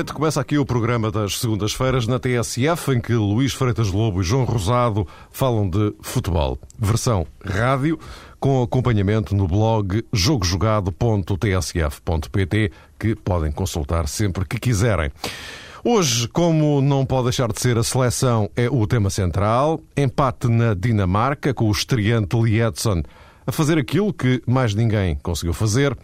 noite. 0.00 0.12
Começa 0.14 0.40
aqui 0.40 0.56
o 0.56 0.64
programa 0.64 1.10
das 1.10 1.38
segundas-feiras 1.38 2.06
na 2.06 2.18
TSF, 2.18 2.92
em 2.92 3.00
que 3.00 3.12
Luís 3.12 3.52
Freitas 3.52 3.90
Lobo 3.90 4.22
e 4.22 4.24
João 4.24 4.44
Rosado 4.44 5.06
falam 5.30 5.68
de 5.68 5.94
futebol. 6.00 6.58
Versão 6.78 7.26
rádio, 7.44 7.98
com 8.38 8.62
acompanhamento 8.62 9.34
no 9.34 9.46
blog 9.46 10.02
jogojogado.tsf.pt, 10.10 12.72
que 12.98 13.14
podem 13.14 13.52
consultar 13.52 14.08
sempre 14.08 14.46
que 14.46 14.58
quiserem. 14.58 15.10
Hoje, 15.84 16.26
como 16.28 16.80
não 16.80 17.04
pode 17.04 17.24
deixar 17.24 17.52
de 17.52 17.60
ser 17.60 17.76
a 17.76 17.82
seleção, 17.82 18.50
é 18.56 18.70
o 18.70 18.86
tema 18.86 19.10
central. 19.10 19.82
Empate 19.94 20.48
na 20.48 20.72
Dinamarca, 20.72 21.52
com 21.52 21.66
o 21.66 21.72
estreante 21.72 22.38
Edson 22.38 23.02
a 23.46 23.52
fazer 23.52 23.76
aquilo 23.76 24.14
que 24.14 24.42
mais 24.46 24.74
ninguém 24.74 25.16
conseguiu 25.16 25.52
fazer. 25.52 25.94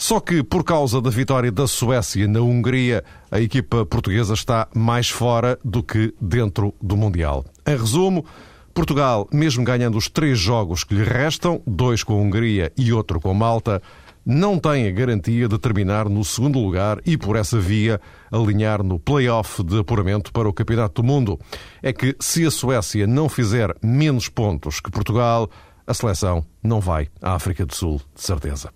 Só 0.00 0.20
que, 0.20 0.44
por 0.44 0.62
causa 0.62 1.02
da 1.02 1.10
vitória 1.10 1.50
da 1.50 1.66
Suécia 1.66 2.28
na 2.28 2.40
Hungria, 2.40 3.02
a 3.32 3.40
equipa 3.40 3.84
portuguesa 3.84 4.32
está 4.32 4.68
mais 4.72 5.10
fora 5.10 5.58
do 5.64 5.82
que 5.82 6.14
dentro 6.20 6.72
do 6.80 6.96
Mundial. 6.96 7.44
Em 7.66 7.76
resumo, 7.76 8.24
Portugal, 8.72 9.26
mesmo 9.32 9.64
ganhando 9.64 9.98
os 9.98 10.08
três 10.08 10.38
jogos 10.38 10.84
que 10.84 10.94
lhe 10.94 11.02
restam, 11.02 11.60
dois 11.66 12.04
com 12.04 12.12
a 12.12 12.16
Hungria 12.16 12.72
e 12.78 12.92
outro 12.92 13.18
com 13.18 13.34
Malta, 13.34 13.82
não 14.24 14.56
tem 14.56 14.86
a 14.86 14.92
garantia 14.92 15.48
de 15.48 15.58
terminar 15.58 16.08
no 16.08 16.24
segundo 16.24 16.60
lugar 16.60 17.00
e, 17.04 17.18
por 17.18 17.34
essa 17.34 17.58
via, 17.58 18.00
alinhar 18.30 18.84
no 18.84 19.00
play-off 19.00 19.64
de 19.64 19.80
apuramento 19.80 20.30
para 20.32 20.48
o 20.48 20.52
Campeonato 20.52 21.02
do 21.02 21.06
Mundo. 21.06 21.40
É 21.82 21.92
que, 21.92 22.14
se 22.20 22.46
a 22.46 22.52
Suécia 22.52 23.04
não 23.04 23.28
fizer 23.28 23.74
menos 23.82 24.28
pontos 24.28 24.78
que 24.78 24.92
Portugal, 24.92 25.50
a 25.84 25.92
seleção 25.92 26.46
não 26.62 26.78
vai 26.78 27.08
à 27.20 27.34
África 27.34 27.66
do 27.66 27.74
Sul, 27.74 28.00
de 28.14 28.22
certeza. 28.22 28.70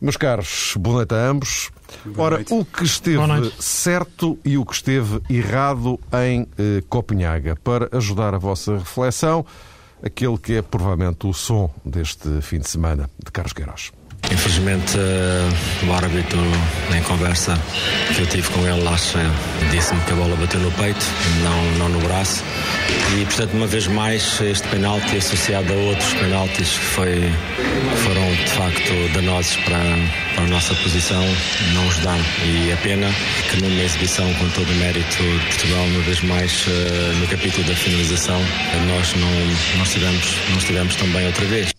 Meus 0.00 0.16
caros, 0.16 0.74
boa 0.78 0.98
noite 0.98 1.12
a 1.12 1.28
ambos. 1.28 1.70
Boa 2.04 2.26
Ora, 2.26 2.36
noite. 2.36 2.54
o 2.54 2.64
que 2.64 2.84
esteve 2.84 3.52
certo 3.58 4.38
e 4.44 4.56
o 4.56 4.64
que 4.64 4.74
esteve 4.74 5.20
errado 5.28 5.98
em 6.12 6.46
eh, 6.56 6.84
Copenhaga, 6.88 7.56
para 7.56 7.88
ajudar 7.90 8.32
a 8.32 8.38
vossa 8.38 8.78
reflexão, 8.78 9.44
aquele 10.00 10.38
que 10.38 10.54
é 10.54 10.62
provavelmente 10.62 11.26
o 11.26 11.32
som 11.32 11.68
deste 11.84 12.40
fim 12.42 12.60
de 12.60 12.68
semana 12.68 13.10
de 13.18 13.32
Carlos 13.32 13.52
Queiroz. 13.52 13.90
Infelizmente, 14.30 14.96
uh, 14.98 15.86
o 15.86 15.92
árbitro, 15.92 16.38
em 16.94 17.02
conversa 17.02 17.58
que 18.14 18.20
eu 18.20 18.26
tive 18.26 18.48
com 18.50 18.60
ele, 18.66 18.86
acha, 18.86 19.18
disse-me 19.70 20.00
que 20.02 20.12
a 20.12 20.16
bola 20.16 20.36
bateu 20.36 20.60
no 20.60 20.70
peito, 20.72 21.04
não, 21.42 21.72
não 21.78 21.88
no 21.88 22.00
braço. 22.06 22.44
E, 23.16 23.24
portanto, 23.24 23.54
uma 23.54 23.66
vez 23.66 23.86
mais, 23.86 24.40
este 24.40 24.68
penalti 24.68 25.16
associado 25.16 25.72
a 25.72 25.76
outros 25.76 26.12
penaltis 26.14 26.72
que 26.72 26.84
foi, 26.84 27.32
foram, 28.04 28.30
de 28.34 28.50
facto, 28.50 29.12
danosos 29.14 29.56
para, 29.56 29.78
para 30.34 30.44
a 30.44 30.48
nossa 30.48 30.74
posição, 30.74 31.24
não 31.72 31.86
os 31.86 31.98
dão. 31.98 32.18
E 32.44 32.70
é 32.70 32.76
pena 32.82 33.08
que 33.50 33.62
numa 33.62 33.82
exibição 33.82 34.32
com 34.34 34.48
todo 34.50 34.70
o 34.70 34.74
mérito 34.76 35.22
de 35.22 35.46
Portugal, 35.46 35.84
uma 35.84 36.00
vez 36.02 36.20
mais, 36.22 36.66
uh, 36.66 37.16
no 37.18 37.26
capítulo 37.28 37.66
da 37.66 37.74
finalização, 37.74 38.40
nós 38.88 39.14
não, 39.14 39.76
não, 39.76 39.84
estivemos, 39.84 40.36
não 40.50 40.58
estivemos 40.58 40.96
tão 40.96 41.08
bem 41.08 41.26
outra 41.26 41.46
vez. 41.46 41.77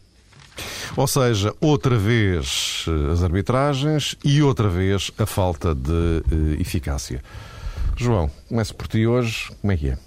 Ou 0.96 1.08
seja, 1.08 1.54
outra 1.62 1.98
vez 1.98 2.86
eh, 2.88 3.12
as 3.12 3.24
arbitragens 3.24 4.16
e 4.24 4.42
outra 4.42 4.70
vez 4.70 5.12
a 5.18 5.26
falta 5.26 5.74
de 5.74 5.92
uh, 5.92 6.60
eficácia. 6.60 7.24
João, 7.96 8.32
começo 8.48 8.76
por 8.76 8.88
ti 8.88 9.06
hoje. 9.06 9.52
Como 9.62 9.72
é 9.74 9.78
que 9.78 9.90
é? 9.90 9.98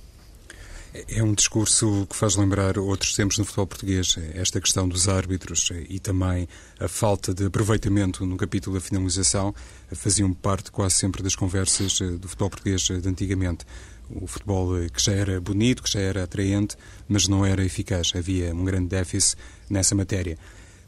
É 1.08 1.22
um 1.22 1.32
discurso 1.32 2.06
que 2.08 2.14
faz 2.14 2.36
lembrar 2.36 2.76
outros 2.76 3.14
tempos 3.14 3.38
no 3.38 3.46
futebol 3.46 3.66
português, 3.66 4.14
esta 4.34 4.60
questão 4.60 4.86
dos 4.86 5.08
árbitros 5.08 5.70
e 5.88 5.98
também 5.98 6.46
a 6.78 6.86
falta 6.86 7.32
de 7.32 7.46
aproveitamento 7.46 8.26
no 8.26 8.36
capítulo 8.36 8.76
da 8.76 8.80
finalização 8.80 9.54
faziam 9.90 10.34
parte 10.34 10.70
quase 10.70 10.96
sempre 10.96 11.22
das 11.22 11.34
conversas 11.34 11.98
eh, 12.02 12.10
do 12.10 12.28
futebol 12.28 12.50
português 12.50 12.82
de 12.82 13.08
antigamente. 13.08 13.64
O 14.10 14.26
futebol 14.26 14.68
que 14.92 15.02
já 15.02 15.12
era 15.12 15.40
bonito, 15.40 15.82
que 15.82 15.90
já 15.90 16.00
era 16.00 16.24
atraente, 16.24 16.76
mas 17.08 17.26
não 17.26 17.46
era 17.46 17.64
eficaz. 17.64 18.12
Havia 18.14 18.54
um 18.54 18.62
grande 18.62 18.88
déficit 18.88 19.38
nessa 19.70 19.94
matéria. 19.94 20.36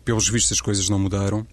Pelos 0.05 0.29
vistos, 0.29 0.53
as 0.53 0.61
coisas 0.61 0.89
não 0.91 0.99
mudaram, 0.99 1.47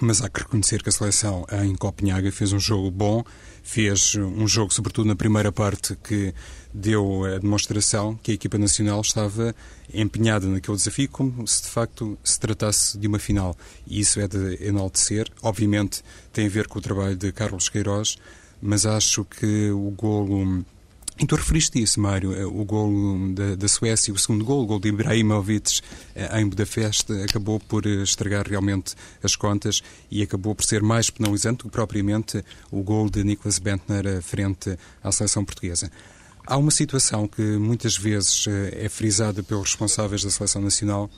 mas 0.00 0.22
há 0.22 0.28
que 0.28 0.40
reconhecer 0.40 0.82
que 0.82 0.88
a 0.88 0.92
seleção 0.92 1.44
em 1.64 1.74
Copenhaga 1.74 2.30
fez 2.30 2.52
um 2.52 2.60
jogo 2.60 2.88
bom, 2.90 3.24
fez 3.64 4.14
um 4.14 4.46
jogo, 4.46 4.72
sobretudo 4.72 5.06
na 5.06 5.16
primeira 5.16 5.50
parte, 5.50 5.96
que 5.96 6.32
deu 6.72 7.24
a 7.24 7.38
demonstração 7.38 8.14
que 8.22 8.30
a 8.30 8.34
equipa 8.34 8.58
nacional 8.58 9.00
estava 9.00 9.54
empenhada 9.92 10.46
naquele 10.46 10.76
desafio, 10.76 11.08
como 11.08 11.46
se 11.48 11.62
de 11.62 11.68
facto 11.68 12.18
se 12.22 12.38
tratasse 12.38 12.96
de 12.96 13.08
uma 13.08 13.18
final. 13.18 13.56
E 13.86 13.98
isso 13.98 14.20
é 14.20 14.28
de 14.28 14.64
enaltecer. 14.64 15.28
Obviamente 15.42 16.02
tem 16.32 16.46
a 16.46 16.50
ver 16.50 16.68
com 16.68 16.78
o 16.78 16.82
trabalho 16.82 17.16
de 17.16 17.32
Carlos 17.32 17.68
Queiroz, 17.68 18.16
mas 18.62 18.86
acho 18.86 19.24
que 19.24 19.70
o 19.70 19.90
golo 19.90 20.64
e 21.16 21.26
tu 21.26 21.36
referiste 21.36 21.80
isso, 21.80 22.00
Mário, 22.00 22.34
eh, 22.34 22.44
o 22.44 22.64
gol 22.64 22.92
da, 23.34 23.54
da, 23.54 23.68
Suécia, 23.68 24.12
o 24.12 24.18
segundo 24.18 24.44
gol, 24.44 24.64
o 24.64 24.66
gol 24.66 24.80
de 24.80 24.88
Ibrahimovic 24.88 25.80
eh, 26.12 26.40
em 26.40 26.48
Budapeste, 26.48 27.12
acabou 27.22 27.60
por 27.60 27.86
eh, 27.86 28.02
estragar 28.02 28.48
realmente 28.48 28.96
as 29.22 29.36
contas 29.36 29.80
e 30.10 30.22
acabou 30.22 30.56
por 30.56 30.64
ser 30.64 30.82
mais 30.82 31.10
penalizante 31.10 31.58
do 31.58 31.64
que 31.64 31.70
propriamente 31.70 32.44
o 32.68 32.82
gol 32.82 33.08
de 33.08 33.22
Niklas 33.22 33.60
Bentner 33.60 34.20
frente 34.22 34.76
à 35.04 35.12
seleção 35.12 35.44
portuguesa. 35.44 35.88
Há 36.44 36.56
uma 36.56 36.72
situação 36.72 37.28
que 37.28 37.42
muitas 37.42 37.96
vezes 37.96 38.46
é 38.72 38.88
frisada 38.88 39.42
pelos 39.42 39.70
responsáveis 39.70 40.22
da 40.24 40.30
seleção 40.30 40.60
nacional. 40.60 41.08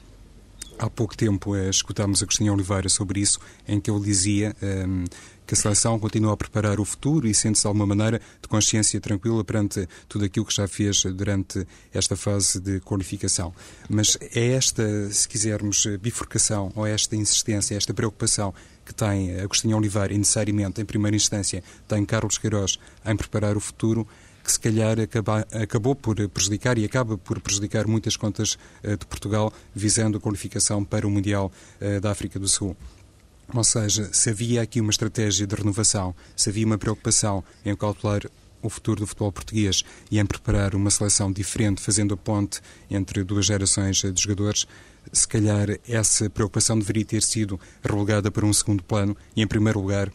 Há 0.78 0.90
pouco 0.90 1.16
tempo 1.16 1.56
escutámos 1.56 2.22
Agostinho 2.22 2.52
Oliveira 2.52 2.88
sobre 2.90 3.20
isso, 3.20 3.40
em 3.66 3.80
que 3.80 3.90
ele 3.90 4.00
dizia 4.00 4.54
um, 4.62 5.04
que 5.46 5.54
a 5.54 5.56
seleção 5.56 5.98
continua 5.98 6.34
a 6.34 6.36
preparar 6.36 6.78
o 6.78 6.84
futuro 6.84 7.26
e 7.26 7.32
sente-se 7.32 7.62
de 7.62 7.66
alguma 7.66 7.86
maneira 7.86 8.20
de 8.42 8.48
consciência 8.48 9.00
tranquila 9.00 9.42
perante 9.42 9.88
tudo 10.06 10.26
aquilo 10.26 10.44
que 10.44 10.54
já 10.54 10.68
fez 10.68 11.02
durante 11.04 11.66
esta 11.94 12.14
fase 12.14 12.60
de 12.60 12.80
qualificação. 12.80 13.54
Mas 13.88 14.18
é 14.20 14.52
esta, 14.52 15.10
se 15.10 15.26
quisermos, 15.26 15.86
bifurcação 15.98 16.70
ou 16.74 16.86
esta 16.86 17.16
insistência, 17.16 17.74
esta 17.74 17.94
preocupação 17.94 18.52
que 18.84 18.94
tem 18.94 19.40
Agostinho 19.40 19.78
Oliveira 19.78 20.12
e 20.12 20.18
necessariamente, 20.18 20.82
em 20.82 20.84
primeira 20.84 21.16
instância, 21.16 21.64
tem 21.88 22.04
Carlos 22.04 22.36
Queiroz 22.36 22.78
em 23.04 23.16
preparar 23.16 23.56
o 23.56 23.60
futuro, 23.60 24.06
que 24.46 24.52
se 24.52 24.60
calhar 24.60 24.98
acaba, 25.00 25.46
acabou 25.52 25.94
por 25.94 26.16
prejudicar 26.28 26.78
e 26.78 26.84
acaba 26.84 27.18
por 27.18 27.40
prejudicar 27.40 27.86
muitas 27.86 28.16
contas 28.16 28.56
uh, 28.84 28.96
de 28.96 29.04
Portugal, 29.06 29.52
visando 29.74 30.18
a 30.18 30.20
qualificação 30.20 30.84
para 30.84 31.06
o 31.06 31.10
Mundial 31.10 31.50
uh, 31.80 32.00
da 32.00 32.12
África 32.12 32.38
do 32.38 32.48
Sul. 32.48 32.76
Ou 33.52 33.64
seja, 33.64 34.08
se 34.12 34.30
havia 34.30 34.62
aqui 34.62 34.80
uma 34.80 34.90
estratégia 34.90 35.46
de 35.46 35.54
renovação, 35.54 36.14
se 36.36 36.48
havia 36.48 36.64
uma 36.64 36.78
preocupação 36.78 37.42
em 37.64 37.74
calcular 37.74 38.22
o 38.62 38.70
futuro 38.70 39.00
do 39.00 39.06
futebol 39.06 39.32
português 39.32 39.84
e 40.10 40.18
em 40.18 40.26
preparar 40.26 40.74
uma 40.74 40.90
seleção 40.90 41.30
diferente, 41.32 41.80
fazendo 41.80 42.14
a 42.14 42.16
ponte 42.16 42.60
entre 42.90 43.22
duas 43.24 43.46
gerações 43.46 43.98
de 43.98 44.22
jogadores, 44.22 44.66
se 45.12 45.26
calhar 45.26 45.68
essa 45.88 46.28
preocupação 46.30 46.78
deveria 46.78 47.04
ter 47.04 47.22
sido 47.22 47.60
relegada 47.82 48.30
para 48.30 48.46
um 48.46 48.52
segundo 48.52 48.82
plano 48.82 49.16
e, 49.34 49.42
em 49.42 49.46
primeiro 49.46 49.80
lugar, 49.80 50.10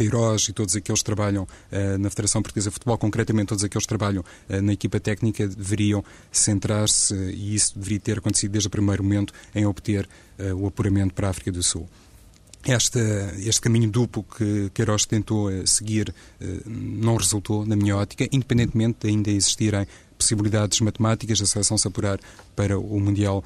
Queiroz 0.00 0.48
e 0.48 0.52
todos 0.54 0.74
aqueles 0.74 1.00
que 1.00 1.04
trabalham 1.04 1.42
uh, 1.44 1.98
na 1.98 2.08
Federação 2.08 2.40
Portuguesa 2.40 2.70
de 2.70 2.74
Futebol, 2.74 2.96
concretamente 2.96 3.48
todos 3.48 3.62
aqueles 3.62 3.84
que 3.84 3.88
trabalham 3.88 4.22
uh, 4.22 4.62
na 4.62 4.72
equipa 4.72 4.98
técnica, 4.98 5.46
deveriam 5.46 6.02
centrar-se, 6.32 7.12
uh, 7.12 7.30
e 7.30 7.54
isso 7.54 7.78
deveria 7.78 8.00
ter 8.00 8.18
acontecido 8.18 8.52
desde 8.52 8.68
o 8.68 8.70
primeiro 8.70 9.04
momento, 9.04 9.34
em 9.54 9.66
obter 9.66 10.08
o 10.56 10.66
apuramento 10.66 11.12
para 11.12 11.26
a 11.26 11.30
África 11.30 11.52
do 11.52 11.62
Sul. 11.62 11.86
Este, 12.64 13.60
caminho 13.60 13.90
duplo 13.90 14.22
que 14.22 14.70
Queiroz 14.74 15.06
tentou 15.06 15.50
eh, 15.50 15.64
seguir 15.64 16.14
eh, 16.40 16.60
não 16.66 17.16
resultou, 17.16 17.64
na 17.64 17.74
minha 17.74 17.96
ótica, 17.96 18.28
independentemente 18.30 18.98
de 19.00 19.08
ainda 19.08 19.30
existirem 19.30 19.86
possibilidades 20.20 20.80
matemáticas 20.80 21.40
da 21.40 21.46
seleção 21.46 21.78
se 21.78 21.88
apurar 21.88 22.20
para 22.54 22.78
o 22.78 23.00
Mundial 23.00 23.42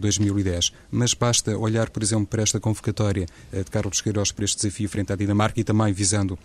2010. 0.00 0.72
Eh, 0.72 0.78
Mas 0.90 1.14
basta 1.14 1.56
olhar, 1.56 1.88
por 1.88 2.02
exemplo, 2.02 2.26
para 2.26 2.42
esta 2.42 2.60
convocatória 2.60 3.26
de 3.52 3.64
Carlos 3.64 4.00
Queiroz 4.00 4.30
para 4.30 4.44
este 4.44 4.58
desafio 4.58 4.88
frente 4.88 5.12
à 5.12 5.16
Dinamarca 5.16 5.58
e 5.60 5.64
também 5.64 5.92
visando 5.92 6.38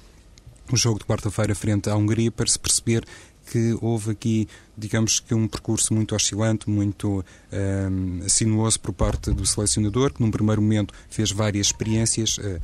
o 0.72 0.78
jogo 0.78 1.00
de 1.00 1.06
quarta-feira 1.06 1.54
frente 1.54 1.90
à 1.90 1.96
Hungria 1.96 2.32
para 2.32 2.48
se 2.48 2.58
perceber 2.58 3.06
que 3.46 3.78
houve 3.82 4.12
aqui, 4.12 4.48
digamos 4.78 5.20
que 5.20 5.34
um 5.34 5.48
percurso 5.48 5.94
muito 5.94 6.16
oscilante, 6.16 6.70
muito 6.70 7.24
um, 7.52 8.28
sinuoso 8.28 8.80
por 8.80 8.94
parte 8.94 9.32
do 9.32 9.46
selecionador, 9.46 10.14
que 10.14 10.22
num 10.22 10.32
primeiro 10.32 10.62
momento 10.62 10.94
fez 11.10 11.32
várias 11.32 11.68
experiências, 11.68 12.38
uh, 12.38 12.60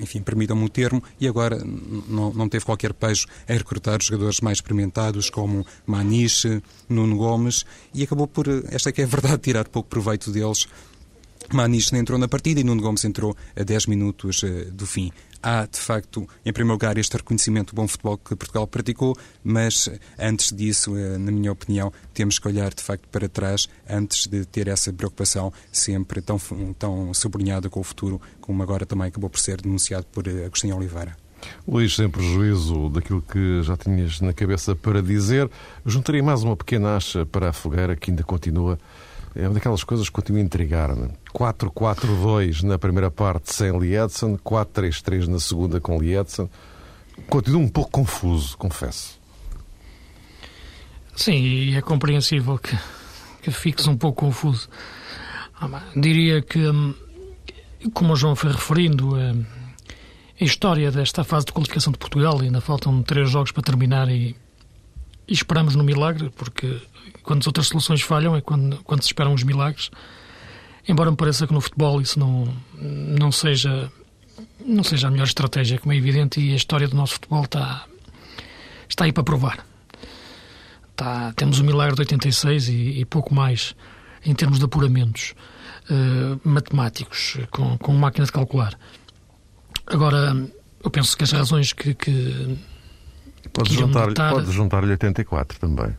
enfim, 0.00 0.20
permitam-me 0.20 0.64
o 0.64 0.68
termo, 0.68 1.02
e 1.20 1.28
agora 1.28 1.62
não, 2.08 2.32
não 2.32 2.48
teve 2.48 2.64
qualquer 2.64 2.92
pejo 2.92 3.26
em 3.48 3.56
recrutar 3.56 4.02
jogadores 4.02 4.40
mais 4.40 4.58
experimentados 4.58 5.30
como 5.30 5.66
Maniche, 5.86 6.62
Nuno 6.88 7.16
Gomes, 7.16 7.64
e 7.94 8.02
acabou 8.02 8.26
por, 8.26 8.46
esta 8.70 8.90
é 8.90 8.92
que 8.92 9.00
é 9.00 9.04
a 9.04 9.08
verdade, 9.08 9.38
tirar 9.38 9.68
pouco 9.68 9.88
proveito 9.88 10.30
deles. 10.30 10.66
Maniche 11.52 11.96
entrou 11.96 12.18
na 12.18 12.28
partida 12.28 12.60
e 12.60 12.64
Nuno 12.64 12.82
Gomes 12.82 13.04
entrou 13.04 13.34
a 13.56 13.62
10 13.62 13.86
minutos 13.86 14.42
uh, 14.42 14.70
do 14.72 14.86
fim 14.86 15.12
há, 15.42 15.66
de 15.66 15.78
facto, 15.78 16.28
em 16.44 16.52
primeiro 16.52 16.74
lugar, 16.74 16.98
este 16.98 17.16
reconhecimento 17.16 17.74
do 17.74 17.76
bom 17.76 17.88
futebol 17.88 18.18
que 18.18 18.34
Portugal 18.36 18.66
praticou, 18.66 19.16
mas 19.42 19.88
antes 20.18 20.52
disso, 20.52 20.96
eh, 20.96 21.18
na 21.18 21.30
minha 21.30 21.52
opinião, 21.52 21.92
temos 22.12 22.38
que 22.38 22.48
olhar, 22.48 22.72
de 22.72 22.82
facto, 22.82 23.08
para 23.08 23.28
trás 23.28 23.68
antes 23.88 24.26
de 24.26 24.44
ter 24.44 24.68
essa 24.68 24.92
preocupação 24.92 25.52
sempre 25.72 26.20
tão, 26.20 26.38
tão 26.78 27.12
sublinhada 27.14 27.68
com 27.68 27.80
o 27.80 27.84
futuro, 27.84 28.20
como 28.40 28.62
agora 28.62 28.84
também 28.84 29.08
acabou 29.08 29.30
por 29.30 29.40
ser 29.40 29.60
denunciado 29.60 30.06
por 30.12 30.26
eh, 30.26 30.46
Agostinho 30.46 30.76
Oliveira. 30.76 31.16
Luís, 31.66 31.94
sem 31.94 32.08
prejuízo 32.08 32.88
daquilo 32.88 33.22
que 33.22 33.62
já 33.62 33.76
tinhas 33.76 34.20
na 34.20 34.32
cabeça 34.32 34.74
para 34.74 35.02
dizer, 35.02 35.48
juntaria 35.86 36.22
mais 36.22 36.42
uma 36.42 36.56
pequena 36.56 36.96
acha 36.96 37.24
para 37.24 37.50
a 37.50 37.52
fogueira 37.52 37.94
que 37.94 38.10
ainda 38.10 38.24
continua. 38.24 38.78
É 39.38 39.46
uma 39.46 39.54
daquelas 39.54 39.84
coisas 39.84 40.08
que 40.08 40.12
continua 40.12 40.40
a 40.40 40.44
intrigar-me. 40.44 41.10
4-4-2 41.32 42.64
na 42.64 42.76
primeira 42.76 43.08
parte 43.08 43.54
sem 43.54 43.70
Liedson, 43.78 44.36
4-3-3 44.36 45.28
na 45.28 45.38
segunda 45.38 45.80
com 45.80 45.96
Liedson. 45.96 46.50
Continua 47.30 47.62
um 47.62 47.68
pouco 47.68 47.92
confuso, 47.92 48.58
confesso. 48.58 49.16
Sim, 51.14 51.36
e 51.36 51.76
é 51.76 51.80
compreensível 51.80 52.58
que, 52.58 52.76
que 53.40 53.52
fiques 53.52 53.86
um 53.86 53.96
pouco 53.96 54.26
confuso. 54.26 54.68
Ah, 55.60 55.82
diria 55.94 56.42
que, 56.42 56.58
hum, 56.58 56.92
como 57.94 58.14
o 58.14 58.16
João 58.16 58.34
foi 58.34 58.50
referindo, 58.50 59.14
hum, 59.14 59.44
a 60.40 60.44
história 60.44 60.90
desta 60.90 61.22
fase 61.22 61.46
de 61.46 61.52
qualificação 61.52 61.92
de 61.92 61.98
Portugal, 62.00 62.40
ainda 62.40 62.60
faltam 62.60 63.00
três 63.04 63.30
jogos 63.30 63.52
para 63.52 63.62
terminar 63.62 64.08
e, 64.08 64.34
e 65.28 65.32
esperamos 65.34 65.74
no 65.74 65.84
milagre, 65.84 66.30
porque 66.36 66.80
quando 67.22 67.40
as 67.40 67.46
outras 67.46 67.66
soluções 67.68 68.00
falham 68.00 68.34
é 68.34 68.40
quando, 68.40 68.78
quando 68.78 69.02
se 69.02 69.08
esperam 69.08 69.34
os 69.34 69.42
milagres. 69.42 69.90
Embora 70.88 71.10
me 71.10 71.16
pareça 71.16 71.46
que 71.46 71.52
no 71.52 71.60
futebol 71.60 72.00
isso 72.00 72.18
não, 72.18 72.48
não, 72.74 73.30
seja, 73.30 73.92
não 74.64 74.82
seja 74.82 75.08
a 75.08 75.10
melhor 75.10 75.26
estratégia, 75.26 75.78
como 75.78 75.92
é 75.92 75.96
evidente, 75.96 76.40
e 76.40 76.52
a 76.52 76.56
história 76.56 76.88
do 76.88 76.96
nosso 76.96 77.14
futebol 77.14 77.44
está, 77.44 77.84
está 78.88 79.04
aí 79.04 79.12
para 79.12 79.22
provar. 79.22 79.66
Está, 80.90 81.32
temos 81.34 81.60
o 81.60 81.64
milagre 81.64 81.94
de 81.94 82.00
86 82.00 82.68
e, 82.68 82.72
e 83.00 83.04
pouco 83.04 83.34
mais 83.34 83.76
em 84.24 84.34
termos 84.34 84.58
de 84.58 84.64
apuramentos 84.64 85.34
uh, 85.90 86.40
matemáticos, 86.42 87.36
com, 87.50 87.76
com 87.76 87.92
máquina 87.92 88.24
de 88.24 88.32
calcular. 88.32 88.78
Agora, 89.86 90.34
eu 90.82 90.90
penso 90.90 91.16
que 91.16 91.24
as 91.24 91.32
razões 91.32 91.72
que. 91.72 91.94
que 91.94 92.58
pode 93.48 93.74
juntar-lhe 93.74 94.14
pode 94.14 94.52
juntar 94.52 94.84
84 94.84 95.58
também. 95.58 95.94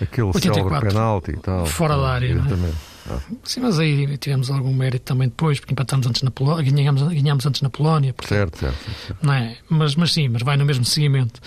Aquele 0.00 0.26
84, 0.28 0.88
penalti 0.88 1.30
e 1.30 1.36
tal. 1.36 1.66
Fora 1.66 1.96
da 1.96 2.08
área. 2.08 2.32
É? 2.32 2.92
Ah. 3.10 3.18
Sim, 3.42 3.60
mas 3.60 3.78
aí 3.78 4.16
tivemos 4.18 4.50
algum 4.50 4.72
mérito 4.72 5.04
também 5.04 5.28
depois, 5.28 5.58
porque 5.58 5.72
empatamos 5.72 6.06
antes 6.06 6.22
na 6.22 6.30
Polónia, 6.30 6.70
ganhamos, 6.70 7.02
ganhamos 7.02 7.46
antes 7.46 7.62
na 7.62 7.70
Polónia. 7.70 8.12
Porque, 8.12 8.32
certo, 8.32 8.58
certo, 8.58 8.78
certo. 9.06 9.26
Não 9.26 9.32
é? 9.32 9.56
mas, 9.68 9.96
mas 9.96 10.12
sim, 10.12 10.28
mas 10.28 10.42
vai 10.42 10.56
no 10.56 10.64
mesmo 10.64 10.84
seguimento. 10.84 11.40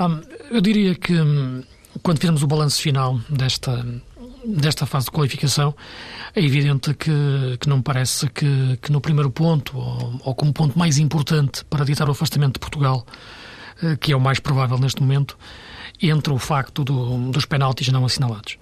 Um, 0.00 0.20
eu 0.50 0.60
diria 0.60 0.94
que 0.94 1.12
um, 1.14 1.62
quando 2.02 2.18
fizemos 2.18 2.42
o 2.42 2.46
balanço 2.46 2.80
final 2.80 3.20
desta, 3.28 3.84
desta 4.44 4.86
fase 4.86 5.06
de 5.06 5.12
qualificação, 5.12 5.74
é 6.34 6.42
evidente 6.42 6.94
que, 6.94 7.10
que 7.60 7.68
não 7.68 7.78
me 7.78 7.82
parece 7.82 8.28
que, 8.30 8.78
que 8.80 8.90
no 8.90 9.00
primeiro 9.00 9.30
ponto, 9.30 9.76
ou, 9.76 10.20
ou, 10.24 10.34
como 10.34 10.52
ponto 10.52 10.78
mais 10.78 10.98
importante 10.98 11.64
para 11.66 11.84
ditar 11.84 12.08
o 12.08 12.12
afastamento 12.12 12.54
de 12.54 12.60
Portugal, 12.60 13.06
que 14.00 14.12
é 14.12 14.16
o 14.16 14.20
mais 14.20 14.38
provável 14.38 14.78
neste 14.78 15.00
momento, 15.00 15.36
entra 16.00 16.32
o 16.32 16.38
facto 16.38 16.84
do, 16.84 17.30
dos 17.30 17.44
penaltis 17.44 17.88
não 17.88 18.04
assinalados. 18.04 18.58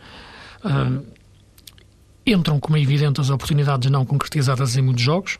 Uh, 0.65 1.05
entram, 2.27 2.61
como 2.61 2.77
é 2.77 2.81
evidente, 2.81 3.21
as 3.21 3.31
oportunidades 3.31 3.91
não 3.91 4.05
concretizadas 4.05 4.77
em 4.77 4.83
muitos 4.83 5.03
jogos, 5.03 5.39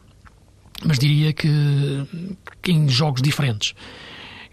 mas 0.85 0.99
diria 0.99 1.33
que, 1.33 1.49
que 2.63 2.73
em 2.73 2.89
jogos 2.89 3.23
diferentes. 3.23 3.75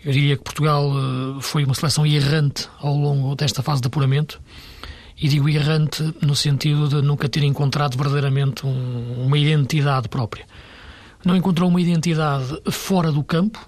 Eu 0.04 0.12
diria 0.12 0.38
que 0.38 0.44
Portugal 0.44 0.90
uh, 0.90 1.42
foi 1.42 1.64
uma 1.64 1.74
seleção 1.74 2.06
errante 2.06 2.70
ao 2.80 2.96
longo 2.96 3.36
desta 3.36 3.64
fase 3.64 3.82
de 3.82 3.88
apuramento 3.88 4.42
e 5.20 5.28
digo 5.28 5.50
errante 5.50 6.14
no 6.22 6.36
sentido 6.36 6.88
de 6.88 7.02
nunca 7.02 7.28
ter 7.28 7.44
encontrado 7.44 7.98
verdadeiramente 7.98 8.66
um, 8.66 9.26
uma 9.26 9.38
identidade 9.38 10.08
própria. 10.08 10.46
Não 11.26 11.36
encontrou 11.36 11.70
uma 11.70 11.82
identidade 11.82 12.62
fora 12.72 13.12
do 13.12 13.24
campo, 13.24 13.60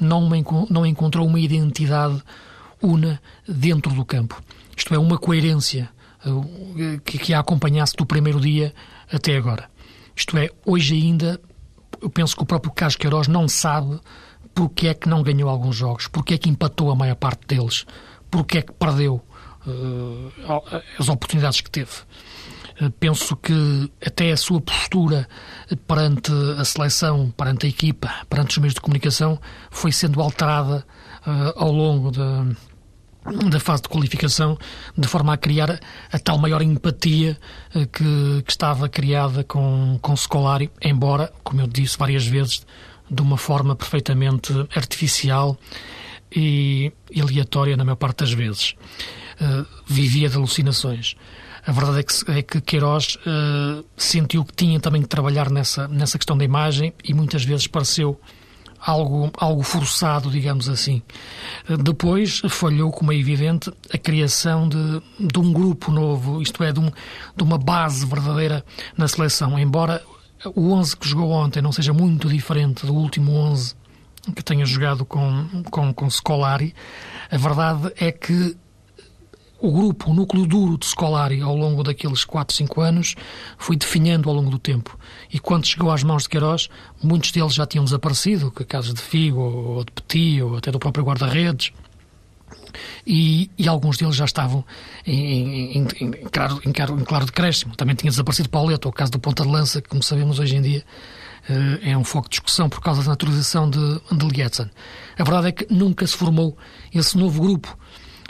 não, 0.00 0.28
não 0.70 0.86
encontrou 0.86 1.26
uma 1.26 1.40
identidade 1.40 2.22
una 2.82 3.20
dentro 3.48 3.92
do 3.92 4.04
campo. 4.04 4.42
Isto 4.76 4.94
é, 4.94 4.98
uma 4.98 5.18
coerência 5.18 5.88
uh, 6.26 7.00
que, 7.00 7.18
que 7.18 7.34
a 7.34 7.40
acompanhasse 7.40 7.94
do 7.96 8.04
primeiro 8.04 8.40
dia 8.40 8.74
até 9.12 9.36
agora. 9.36 9.70
Isto 10.14 10.36
é, 10.36 10.50
hoje 10.64 10.94
ainda, 10.94 11.40
eu 12.00 12.10
penso 12.10 12.36
que 12.36 12.42
o 12.42 12.46
próprio 12.46 12.72
Carlos 12.72 12.96
Queiroz 12.96 13.28
não 13.28 13.48
sabe 13.48 13.98
porque 14.54 14.88
é 14.88 14.94
que 14.94 15.08
não 15.08 15.22
ganhou 15.22 15.48
alguns 15.48 15.76
jogos, 15.76 16.06
porque 16.06 16.34
é 16.34 16.38
que 16.38 16.48
empatou 16.48 16.90
a 16.90 16.94
maior 16.94 17.16
parte 17.16 17.46
deles, 17.46 17.84
porque 18.30 18.58
é 18.58 18.62
que 18.62 18.72
perdeu 18.72 19.20
uh, 19.66 20.72
as 20.98 21.08
oportunidades 21.08 21.60
que 21.60 21.70
teve. 21.70 21.90
Uh, 22.80 22.90
penso 22.98 23.36
que 23.36 23.90
até 24.04 24.32
a 24.32 24.36
sua 24.36 24.60
postura 24.60 25.28
perante 25.86 26.32
a 26.58 26.64
seleção, 26.64 27.30
perante 27.36 27.66
a 27.66 27.68
equipa, 27.68 28.12
perante 28.28 28.52
os 28.52 28.58
meios 28.58 28.74
de 28.74 28.80
comunicação, 28.80 29.38
foi 29.70 29.92
sendo 29.92 30.20
alterada 30.20 30.84
uh, 31.26 31.52
ao 31.56 31.70
longo 31.70 32.10
da, 32.10 32.46
da 33.48 33.60
fase 33.60 33.82
de 33.82 33.88
qualificação, 33.88 34.58
de 34.96 35.06
forma 35.06 35.32
a 35.32 35.36
criar 35.36 35.78
a 36.12 36.18
tal 36.18 36.38
maior 36.38 36.62
empatia 36.62 37.38
que, 37.92 38.42
que 38.42 38.50
estava 38.50 38.88
criada 38.88 39.44
com, 39.44 39.98
com 40.02 40.16
Scolari, 40.16 40.70
embora, 40.82 41.32
como 41.42 41.60
eu 41.60 41.66
disse 41.66 41.96
várias 41.96 42.26
vezes, 42.26 42.66
de 43.10 43.22
uma 43.22 43.36
forma 43.36 43.74
perfeitamente 43.76 44.52
artificial 44.74 45.56
e 46.34 46.92
aleatória 47.20 47.76
na 47.76 47.84
maior 47.84 47.96
parte 47.96 48.18
das 48.20 48.32
vezes. 48.32 48.74
Uh, 49.40 49.66
vivia 49.86 50.28
de 50.28 50.36
alucinações. 50.36 51.16
A 51.66 51.72
verdade 51.72 52.00
é 52.00 52.02
que, 52.02 52.30
é 52.30 52.42
que 52.42 52.60
Queiroz 52.60 53.16
uh, 53.16 53.84
sentiu 53.96 54.44
que 54.44 54.54
tinha 54.54 54.78
também 54.78 55.00
que 55.00 55.08
trabalhar 55.08 55.50
nessa, 55.50 55.88
nessa 55.88 56.18
questão 56.18 56.36
da 56.36 56.44
imagem 56.44 56.92
e 57.02 57.14
muitas 57.14 57.42
vezes 57.42 57.66
pareceu 57.66 58.20
algo, 58.78 59.30
algo 59.38 59.62
forçado, 59.62 60.30
digamos 60.30 60.68
assim. 60.68 61.02
Uh, 61.68 61.78
depois 61.78 62.42
falhou, 62.50 62.92
como 62.92 63.12
é 63.12 63.16
evidente, 63.16 63.72
a 63.90 63.96
criação 63.96 64.68
de, 64.68 65.02
de 65.18 65.38
um 65.38 65.52
grupo 65.52 65.90
novo, 65.90 66.42
isto 66.42 66.62
é, 66.62 66.70
de, 66.70 66.80
um, 66.80 66.90
de 67.34 67.42
uma 67.42 67.56
base 67.56 68.04
verdadeira 68.04 68.62
na 68.96 69.08
seleção. 69.08 69.58
Embora 69.58 70.02
o 70.54 70.72
11 70.72 70.96
que 70.98 71.08
jogou 71.08 71.30
ontem 71.30 71.62
não 71.62 71.72
seja 71.72 71.94
muito 71.94 72.28
diferente 72.28 72.84
do 72.84 72.92
último 72.92 73.32
11 73.32 73.74
que 74.34 74.42
tenha 74.42 74.64
jogado 74.64 75.04
com, 75.04 75.64
com, 75.70 75.92
com 75.92 76.08
Scolari, 76.08 76.74
a 77.30 77.36
verdade 77.36 77.92
é 77.96 78.10
que 78.10 78.56
o 79.66 79.72
grupo, 79.72 80.10
o 80.10 80.14
núcleo 80.14 80.46
duro 80.46 80.76
de 80.76 80.86
Scolari 80.86 81.40
ao 81.40 81.56
longo 81.56 81.82
daqueles 81.82 82.24
4, 82.24 82.54
5 82.54 82.80
anos 82.80 83.14
foi 83.56 83.76
definhando 83.76 84.28
ao 84.28 84.34
longo 84.34 84.50
do 84.50 84.58
tempo. 84.58 84.98
E 85.32 85.38
quando 85.38 85.66
chegou 85.66 85.90
às 85.90 86.02
mãos 86.02 86.24
de 86.24 86.28
Queiroz, 86.28 86.68
muitos 87.02 87.32
deles 87.32 87.54
já 87.54 87.66
tinham 87.66 87.84
desaparecido, 87.84 88.50
casos 88.50 88.92
de 88.92 89.00
Figo, 89.00 89.40
ou 89.40 89.84
de 89.84 89.92
Petit, 89.92 90.42
ou 90.42 90.56
até 90.56 90.70
do 90.70 90.78
próprio 90.78 91.04
guarda-redes. 91.04 91.72
E, 93.06 93.50
e, 93.56 93.68
alguns 93.68 93.96
deles 93.96 94.16
já 94.16 94.24
estavam 94.24 94.64
em, 95.06 95.78
em, 95.78 95.86
em, 96.00 96.10
claro, 96.30 96.60
em, 96.64 96.72
claro, 96.72 97.26
decréscimo. 97.26 97.76
Também 97.76 97.94
tinha 97.94 98.10
desaparecido 98.10 98.48
Pauleto, 98.48 98.88
o 98.88 98.92
caso 98.92 99.12
do 99.12 99.18
Ponta 99.18 99.44
de 99.44 99.48
Lança, 99.48 99.80
que, 99.80 99.88
como 99.88 100.02
sabemos 100.02 100.38
hoje 100.38 100.56
em 100.56 100.62
dia, 100.62 100.84
eh, 101.48 101.90
é 101.90 101.98
um 101.98 102.04
foco 102.04 102.28
de 102.28 102.32
discussão 102.32 102.68
por 102.68 102.80
causa 102.80 103.02
da 103.02 103.10
naturalização 103.10 103.68
de, 103.68 103.78
de 104.12 104.26
Lietzen. 104.26 104.70
A 105.18 105.24
verdade 105.24 105.48
é 105.48 105.52
que 105.52 105.66
nunca 105.72 106.06
se 106.06 106.16
formou 106.16 106.56
esse 106.92 107.16
novo 107.16 107.40
grupo. 107.40 107.76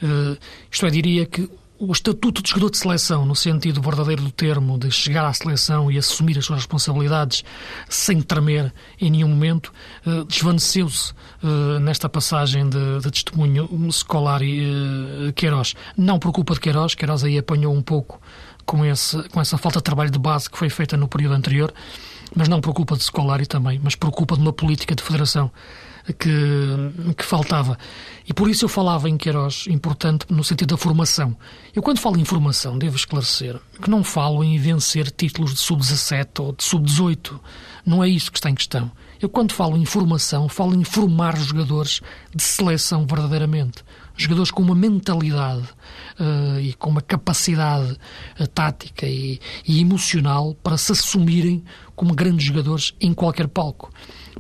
Eh, 0.03 0.39
isto 0.71 0.87
é, 0.87 0.91
diria 0.91 1.27
que 1.27 1.49
o 1.77 1.91
estatuto 1.93 2.41
de 2.41 2.49
jogador 2.49 2.71
de 2.71 2.79
seleção, 2.79 3.27
no 3.27 3.35
sentido 3.35 3.83
verdadeiro 3.83 4.23
do 4.23 4.31
termo, 4.31 4.79
de 4.79 4.91
chegar 4.91 5.27
à 5.27 5.33
seleção 5.33 5.91
e 5.91 5.99
assumir 5.99 6.39
as 6.39 6.45
suas 6.45 6.61
responsabilidades 6.61 7.45
sem 7.89 8.23
tremer 8.23 8.73
em 9.01 9.11
nenhum 9.11 9.29
momento, 9.29 9.73
eh, 10.07 10.25
desvaneceu-se 10.29 11.13
nesta 11.83 12.09
passagem 12.09 12.67
de, 12.71 13.01
de 13.03 13.11
testemunho 13.11 13.69
escolar 13.87 14.41
e 14.41 15.31
Queiroz. 15.37 15.75
Não 15.95 16.19
por 16.19 16.33
culpa 16.33 16.55
de 16.55 16.61
Queiroz, 16.61 16.95
Queiroz 16.95 17.23
aí 17.23 17.37
apanhou 17.37 17.75
um 17.75 17.83
pouco 17.83 18.19
com, 18.65 18.83
esse, 18.85 19.23
com 19.29 19.41
essa 19.41 19.59
falta 19.59 19.79
de 19.79 19.85
trabalho 19.85 20.11
de 20.11 20.19
base 20.19 20.49
que 20.49 20.57
foi 20.57 20.71
feita 20.71 20.97
no 20.97 21.07
período 21.07 21.35
anterior, 21.35 21.73
mas 22.35 22.49
não 22.49 22.61
por 22.61 22.73
culpa 22.73 22.97
de 22.97 23.05
Scolari 23.05 23.47
também, 23.47 23.79
mas 23.83 23.95
por 23.95 24.11
culpa 24.11 24.37
de 24.37 24.43
uma 24.43 24.53
política 24.53 24.95
de 24.95 25.03
federação 25.03 25.51
que, 26.13 27.15
que 27.17 27.25
faltava. 27.25 27.79
E 28.27 28.33
por 28.33 28.49
isso 28.49 28.65
eu 28.65 28.69
falava 28.69 29.09
em 29.09 29.17
Queiroz, 29.17 29.67
importante 29.69 30.27
no 30.29 30.45
sentido 30.45 30.75
da 30.75 30.77
formação. 30.77 31.37
Eu, 31.75 31.83
quando 31.83 31.99
falo 31.99 32.19
em 32.19 32.25
formação, 32.25 32.79
devo 32.79 32.97
esclarecer 32.97 33.59
que 33.81 33.91
não 33.91 34.05
falo 34.05 34.45
em 34.45 34.59
vencer 34.59 35.11
títulos 35.11 35.55
de 35.55 35.61
sub-17 35.61 36.41
ou 36.41 36.53
de 36.53 36.65
sub-18. 36.65 37.39
Não 37.87 38.03
é 38.03 38.09
isso 38.09 38.31
que 38.31 38.39
está 38.39 38.51
em 38.51 38.55
questão. 38.55 38.91
Eu, 39.21 39.29
quando 39.29 39.53
falo 39.53 39.77
em 39.77 39.85
formação, 39.85 40.49
falo 40.49 40.75
em 40.75 40.85
formar 40.85 41.37
jogadores 41.39 42.01
de 42.35 42.43
seleção 42.43 43.07
verdadeiramente. 43.07 43.83
Jogadores 44.17 44.51
com 44.51 44.63
uma 44.63 44.75
mentalidade 44.75 45.67
uh, 46.21 46.61
e 46.61 46.73
com 46.75 46.91
uma 46.91 47.01
capacidade 47.01 47.97
uh, 48.39 48.47
tática 48.47 49.07
e, 49.07 49.41
e 49.67 49.81
emocional 49.81 50.55
para 50.63 50.77
se 50.77 50.93
assumirem 50.93 51.65
como 51.97 52.15
grandes 52.15 52.47
jogadores 52.47 52.95
em 53.01 53.13
qualquer 53.13 53.49
palco. 53.49 53.91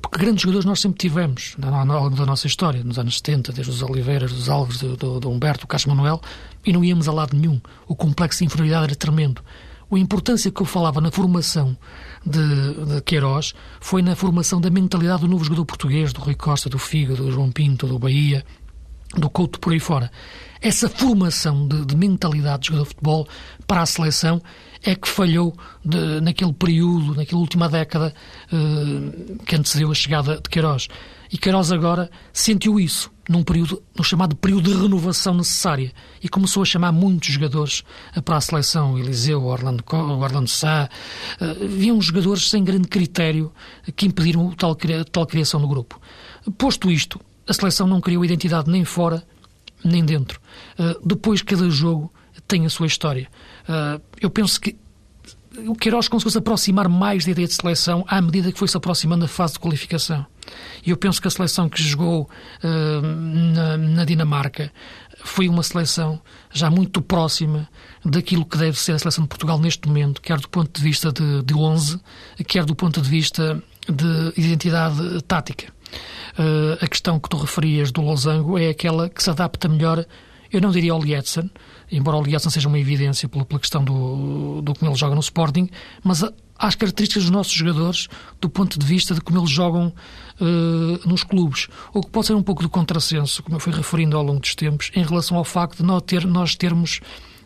Porque 0.00 0.18
grandes 0.18 0.42
jogadores 0.42 0.64
nós 0.64 0.80
sempre 0.80 0.98
tivemos 0.98 1.56
ao 1.60 1.84
longo 1.86 2.16
da 2.16 2.26
nossa 2.26 2.46
história, 2.46 2.82
nos 2.82 2.98
anos 2.98 3.16
70, 3.16 3.52
desde 3.52 3.72
os 3.72 3.82
Oliveiras, 3.82 4.32
dos 4.32 4.48
Alves, 4.48 4.78
do, 4.78 4.96
do, 4.96 5.20
do 5.20 5.30
Humberto, 5.30 5.60
do 5.60 5.66
Carlos 5.66 5.86
Manuel, 5.86 6.20
e 6.64 6.72
não 6.72 6.84
íamos 6.84 7.08
a 7.08 7.12
lado 7.12 7.36
nenhum. 7.36 7.60
O 7.86 7.94
complexo 7.94 8.40
de 8.40 8.46
inferioridade 8.46 8.84
era 8.84 8.94
tremendo. 8.96 9.42
A 9.92 9.98
importância 9.98 10.50
que 10.50 10.60
eu 10.60 10.66
falava 10.66 11.00
na 11.00 11.10
formação 11.10 11.76
de, 12.26 12.94
de 12.94 13.00
Queiroz 13.02 13.54
foi 13.80 14.02
na 14.02 14.16
formação 14.16 14.60
da 14.60 14.68
mentalidade 14.68 15.20
do 15.20 15.28
novo 15.28 15.44
jogador 15.44 15.64
português, 15.64 16.12
do 16.12 16.20
Rui 16.20 16.34
Costa, 16.34 16.68
do 16.68 16.78
Figo, 16.78 17.14
do 17.14 17.30
João 17.30 17.52
Pinto, 17.52 17.86
do 17.86 17.98
Bahia, 17.98 18.44
do 19.16 19.30
Couto 19.30 19.60
por 19.60 19.72
aí 19.72 19.78
fora. 19.78 20.10
Essa 20.60 20.88
formação 20.88 21.68
de, 21.68 21.84
de 21.84 21.96
mentalidade 21.96 22.62
de 22.62 22.66
jogador 22.68 22.84
de 22.84 22.88
futebol 22.88 23.28
para 23.66 23.82
a 23.82 23.86
seleção 23.86 24.42
é 24.84 24.94
que 24.94 25.08
falhou 25.08 25.56
de, 25.84 26.20
naquele 26.20 26.52
período, 26.52 27.14
naquela 27.14 27.40
última 27.40 27.68
década 27.68 28.14
uh, 28.52 29.38
que 29.44 29.56
antecedeu 29.56 29.90
a 29.90 29.94
chegada 29.94 30.36
de 30.36 30.48
Queiroz. 30.48 30.88
E 31.32 31.38
Queiroz 31.38 31.72
agora 31.72 32.10
sentiu 32.32 32.78
isso 32.78 33.10
num 33.28 33.42
período, 33.42 33.82
no 33.96 34.04
chamado 34.04 34.36
período 34.36 34.70
de 34.70 34.78
renovação 34.78 35.34
necessária 35.34 35.90
e 36.22 36.28
começou 36.28 36.62
a 36.62 36.66
chamar 36.66 36.92
muitos 36.92 37.30
jogadores 37.30 37.82
eh, 38.14 38.20
para 38.20 38.36
a 38.36 38.40
seleção, 38.40 38.98
Eliseu, 38.98 39.42
Orlando, 39.42 39.82
Orlando 39.90 40.48
Sá, 40.48 40.88
uh, 41.40 41.66
vinham 41.66 42.00
jogadores 42.02 42.50
sem 42.50 42.62
grande 42.62 42.86
critério 42.86 43.50
que 43.96 44.06
impediram 44.06 44.50
tal, 44.52 44.76
tal 45.10 45.26
criação 45.26 45.60
do 45.60 45.66
grupo. 45.66 45.98
Posto 46.58 46.90
isto, 46.90 47.18
a 47.48 47.54
seleção 47.54 47.86
não 47.86 48.02
criou 48.02 48.24
identidade 48.24 48.70
nem 48.70 48.84
fora 48.84 49.24
nem 49.82 50.04
dentro. 50.04 50.40
Uh, 50.78 51.06
depois, 51.06 51.42
cada 51.42 51.68
jogo 51.70 52.12
tem 52.46 52.66
a 52.66 52.70
sua 52.70 52.86
história. 52.86 53.28
Uh, 53.68 54.00
eu 54.20 54.30
penso 54.30 54.60
que 54.60 54.76
o 55.66 55.74
Queiroz 55.74 56.08
conseguiu 56.08 56.32
se 56.32 56.38
aproximar 56.38 56.88
mais 56.88 57.24
da 57.24 57.30
ideia 57.30 57.46
de 57.46 57.54
seleção 57.54 58.04
à 58.08 58.20
medida 58.20 58.50
que 58.50 58.58
foi 58.58 58.68
se 58.68 58.76
aproximando 58.76 59.22
da 59.22 59.28
fase 59.28 59.54
de 59.54 59.60
qualificação. 59.60 60.26
E 60.84 60.90
eu 60.90 60.96
penso 60.96 61.20
que 61.20 61.28
a 61.28 61.30
seleção 61.30 61.68
que 61.68 61.82
jogou 61.82 62.28
uh, 62.62 63.02
na, 63.02 63.76
na, 63.76 64.04
Dinamarca 64.04 64.72
foi 65.24 65.48
uma 65.48 65.62
seleção 65.62 66.20
já 66.52 66.70
muito 66.70 67.00
próxima 67.00 67.68
daquilo 68.04 68.44
que 68.44 68.58
deve 68.58 68.78
ser 68.78 68.92
a 68.92 68.98
seleção 68.98 69.24
de 69.24 69.28
Portugal 69.28 69.58
neste 69.58 69.86
momento, 69.88 70.20
quer 70.20 70.38
do 70.38 70.48
ponto 70.48 70.76
de 70.76 70.82
vista 70.82 71.12
de, 71.12 71.42
de 71.42 71.54
11, 71.54 72.00
quer 72.46 72.64
do 72.64 72.74
ponto 72.74 73.00
de 73.00 73.08
vista 73.08 73.62
de 73.88 74.32
identidade 74.36 75.22
tática. 75.22 75.72
Uh, 76.38 76.84
a 76.84 76.88
questão 76.88 77.20
que 77.20 77.28
tu 77.28 77.36
referias 77.36 77.92
do 77.92 78.02
losango 78.02 78.58
é 78.58 78.68
aquela 78.68 79.08
que 79.08 79.22
se 79.22 79.30
adapta 79.30 79.68
melhor, 79.68 80.04
eu 80.52 80.60
não 80.60 80.70
diria 80.70 80.92
ao 80.92 81.00
Lietzen, 81.00 81.50
embora 81.96 82.16
o 82.16 82.22
Lietzen 82.22 82.50
seja 82.50 82.68
uma 82.68 82.78
evidência 82.78 83.28
pela, 83.28 83.44
questão 83.44 83.84
do, 83.84 84.60
do 84.62 84.74
como 84.74 84.90
ele 84.90 84.98
joga 84.98 85.14
no 85.14 85.20
Sporting, 85.20 85.68
mas 86.02 86.22
às 86.58 86.74
características 86.74 87.24
dos 87.24 87.30
nossos 87.30 87.52
jogadores 87.52 88.08
do 88.40 88.48
ponto 88.48 88.78
de 88.78 88.86
vista 88.86 89.14
de 89.14 89.20
como 89.20 89.38
eles 89.38 89.50
jogam 89.50 89.92
uh, 90.40 91.08
nos 91.08 91.24
clubes. 91.24 91.68
O 91.92 92.00
que 92.00 92.10
pode 92.10 92.26
ser 92.26 92.34
um 92.34 92.42
pouco 92.42 92.62
de 92.62 92.68
contrassenso, 92.68 93.42
como 93.42 93.56
eu 93.56 93.60
fui 93.60 93.72
referindo 93.72 94.16
ao 94.16 94.22
longo 94.22 94.40
dos 94.40 94.54
tempos, 94.54 94.90
em 94.94 95.04
relação 95.04 95.36
ao 95.36 95.44
facto 95.44 95.78
de 95.78 95.82
nós, 95.82 96.02
ter, 96.02 96.24
nós 96.26 96.54
termos 96.54 97.00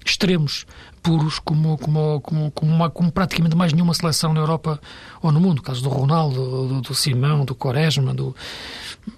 extremos 0.05 0.67
puros 1.03 1.39
como, 1.39 1.77
como, 1.79 2.21
como, 2.21 2.51
como, 2.51 2.73
uma, 2.73 2.91
como, 2.91 3.11
praticamente 3.11 3.57
mais 3.57 3.73
nenhuma 3.73 3.95
seleção 3.95 4.33
na 4.33 4.41
Europa 4.41 4.81
ou 5.23 5.31
no 5.33 5.41
mundo. 5.41 5.63
Caso 5.63 5.83
do 5.83 5.89
Ronaldo, 5.89 6.69
do, 6.69 6.81
do 6.81 6.95
Simão, 6.95 7.45
do 7.45 7.55
Quaresma, 7.55 8.15
do, 8.15 8.35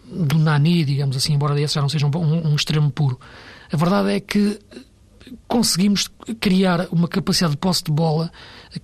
do 0.07 0.39
Nani, 0.39 0.85
digamos 0.85 1.17
assim, 1.17 1.35
embora 1.35 1.61
esse 1.61 1.75
já 1.75 1.81
não 1.81 1.89
seja 1.89 2.07
um, 2.07 2.49
um 2.49 2.55
extremo 2.55 2.91
puro. 2.91 3.19
A 3.73 3.77
verdade 3.77 4.11
é 4.11 4.21
que 4.21 4.59
conseguimos 5.47 6.09
criar 6.41 6.89
uma 6.91 7.09
capacidade 7.09 7.53
de 7.53 7.59
posse 7.59 7.85
de 7.85 7.91
bola 7.91 8.31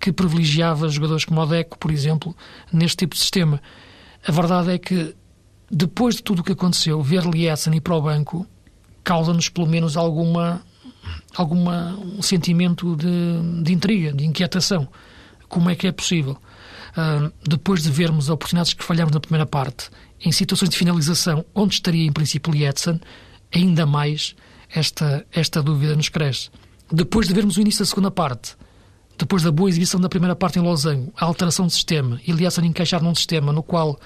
que 0.00 0.12
privilegiava 0.12 0.88
jogadores 0.88 1.24
como 1.24 1.40
o 1.40 1.46
Deco, 1.46 1.78
por 1.78 1.90
exemplo, 1.90 2.34
neste 2.72 2.98
tipo 2.98 3.14
de 3.14 3.20
sistema. 3.20 3.60
A 4.26 4.32
verdade 4.32 4.72
é 4.72 4.78
que, 4.78 5.14
depois 5.70 6.16
de 6.16 6.22
tudo 6.22 6.40
o 6.40 6.44
que 6.44 6.52
aconteceu, 6.52 7.02
ver 7.02 7.24
Lietzen 7.24 7.74
ir 7.74 7.80
para 7.80 7.94
o 7.94 8.02
banco 8.02 8.46
causa-nos 9.04 9.48
pelo 9.48 9.68
menos 9.68 9.96
alguma, 9.96 10.62
alguma 11.36 11.96
um 11.96 12.20
sentimento 12.20 12.96
de, 12.96 13.62
de 13.62 13.72
intriga, 13.72 14.12
de 14.12 14.24
inquietação. 14.24 14.88
Como 15.48 15.70
é 15.70 15.76
que 15.76 15.86
é 15.86 15.92
possível? 15.92 16.36
Uh, 16.96 17.32
depois 17.46 17.84
de 17.84 17.90
vermos 17.90 18.28
oportunidades 18.28 18.74
que 18.74 18.82
falhamos 18.82 19.12
na 19.12 19.20
primeira 19.20 19.46
parte, 19.46 19.90
em 20.20 20.32
situações 20.32 20.70
de 20.70 20.76
finalização, 20.76 21.44
onde 21.54 21.74
estaria 21.74 22.04
em 22.04 22.12
princípio 22.12 22.52
Lietzen, 22.52 23.00
ainda 23.54 23.86
mais 23.86 24.34
esta, 24.70 25.26
esta 25.32 25.62
dúvida 25.62 25.94
nos 25.94 26.08
cresce. 26.08 26.50
Depois 26.90 27.26
de 27.26 27.34
vermos 27.34 27.56
o 27.56 27.60
início 27.60 27.80
da 27.80 27.86
segunda 27.86 28.10
parte, 28.10 28.56
depois 29.18 29.42
da 29.42 29.50
boa 29.50 29.68
exibição 29.68 30.00
da 30.00 30.08
primeira 30.08 30.36
parte 30.36 30.58
em 30.58 30.62
Losango, 30.62 31.12
a 31.16 31.24
alteração 31.24 31.66
de 31.66 31.72
sistema 31.72 32.20
e 32.26 32.32
Liasson 32.32 32.62
encaixar 32.62 33.02
num 33.02 33.14
sistema 33.14 33.52
no 33.52 33.62
qual 33.62 33.98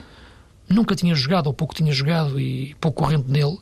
nunca 0.68 0.94
tinha 0.94 1.14
jogado 1.14 1.48
ou 1.48 1.52
pouco 1.52 1.74
tinha 1.74 1.92
jogado 1.92 2.40
e 2.40 2.74
pouco 2.80 3.02
corrente 3.02 3.28
nele, 3.28 3.58